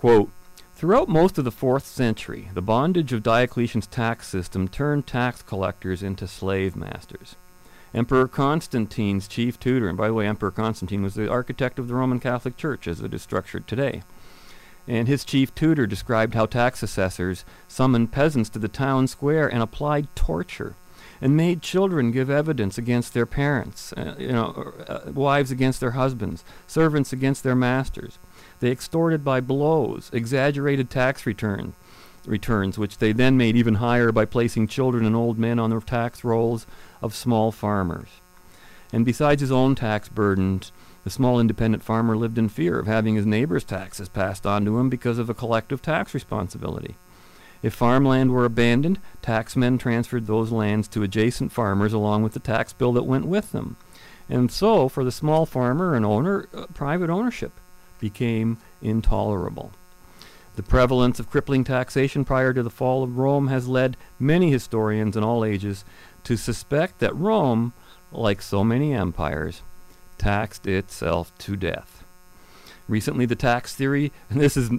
[0.00, 0.30] Quote,
[0.76, 6.02] Throughout most of the 4th century, the bondage of Diocletian's tax system turned tax collectors
[6.02, 7.34] into slave masters.
[7.94, 11.94] Emperor Constantine's chief tutor, and by the way, Emperor Constantine was the architect of the
[11.94, 14.02] Roman Catholic Church as it is structured today.
[14.86, 19.62] And his chief tutor described how tax assessors summoned peasants to the town square and
[19.62, 20.74] applied torture
[21.22, 25.92] and made children give evidence against their parents, uh, you know, uh, wives against their
[25.92, 28.18] husbands, servants against their masters.
[28.60, 31.74] They extorted by blows, exaggerated tax returns,
[32.24, 35.80] returns, which they then made even higher by placing children and old men on the
[35.80, 36.66] tax rolls
[37.02, 38.08] of small farmers.
[38.92, 40.72] And besides his own tax burdens,
[41.04, 44.78] the small independent farmer lived in fear of having his neighbor's taxes passed on to
[44.78, 46.96] him because of a collective tax responsibility.
[47.62, 52.72] If farmland were abandoned, taxmen transferred those lands to adjacent farmers along with the tax
[52.72, 53.76] bill that went with them.
[54.28, 57.52] And so, for the small farmer and owner, uh, private ownership
[57.98, 59.72] became intolerable.
[60.56, 65.16] The prevalence of crippling taxation prior to the fall of Rome has led many historians
[65.16, 65.84] in all ages
[66.24, 67.74] to suspect that Rome,
[68.10, 69.62] like so many empires,
[70.16, 72.04] taxed itself to death.
[72.88, 74.70] Recently, the tax theory, and this is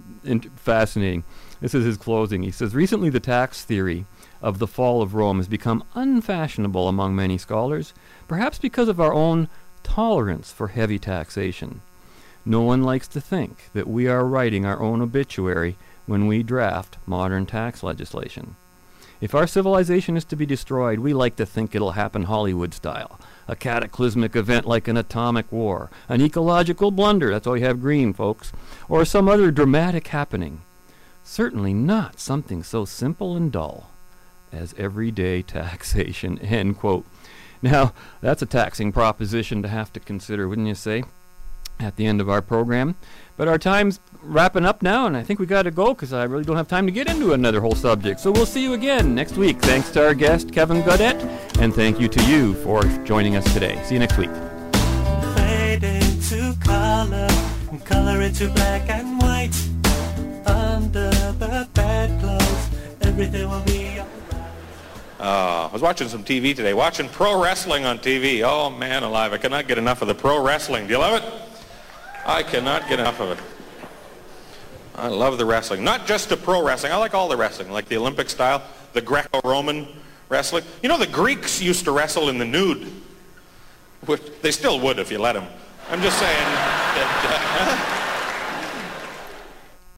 [0.55, 1.23] fascinating,
[1.61, 2.41] this is his closing.
[2.41, 4.05] He says, Recently, the tax theory
[4.41, 7.93] of the fall of Rome has become unfashionable among many scholars,
[8.27, 9.47] perhaps because of our own
[9.83, 11.81] tolerance for heavy taxation.
[12.47, 15.75] No one likes to think that we are writing our own obituary
[16.05, 18.55] when we draft modern tax legislation.
[19.19, 23.19] If our civilization is to be destroyed, we like to think it'll happen Hollywood style.
[23.49, 28.13] A cataclysmic event like an atomic war, an ecological blunder, that's why we have green,
[28.13, 28.53] folks,
[28.87, 30.61] or some other dramatic happening.
[31.25, 33.89] Certainly not something so simple and dull
[34.53, 37.05] as everyday taxation, end quote.
[37.61, 37.91] Now,
[38.21, 41.03] that's a taxing proposition to have to consider, wouldn't you say?
[41.79, 42.95] At the end of our program.
[43.35, 46.23] But our time's wrapping up now, and I think we got to go because I
[46.23, 48.19] really don't have time to get into another whole subject.
[48.19, 49.59] So we'll see you again next week.
[49.59, 51.15] Thanks to our guest, Kevin Gaudet,
[51.59, 53.81] and thank you to you for joining us today.
[53.85, 54.31] See you next week.
[55.35, 57.27] Fading into color
[57.69, 59.55] and color into black and white.
[60.47, 62.69] Under the bedclothes,
[63.01, 63.99] everything will be
[65.19, 68.43] Uh, I was watching some TV today, watching pro wrestling on TV.
[68.43, 70.87] Oh, man alive, I cannot get enough of the pro wrestling.
[70.87, 71.56] Do you love it?
[72.27, 73.39] I cannot get enough of it.
[74.95, 75.83] I love the wrestling.
[75.83, 76.91] Not just the pro wrestling.
[76.91, 78.63] I like all the wrestling, like the Olympic style,
[78.93, 79.87] the Greco-Roman
[80.27, 80.65] wrestling.
[80.83, 82.91] You know, the Greeks used to wrestle in the nude.
[84.05, 85.47] Which they still would if you let them.
[85.89, 87.87] I'm just saying that...
[87.93, 87.93] Uh,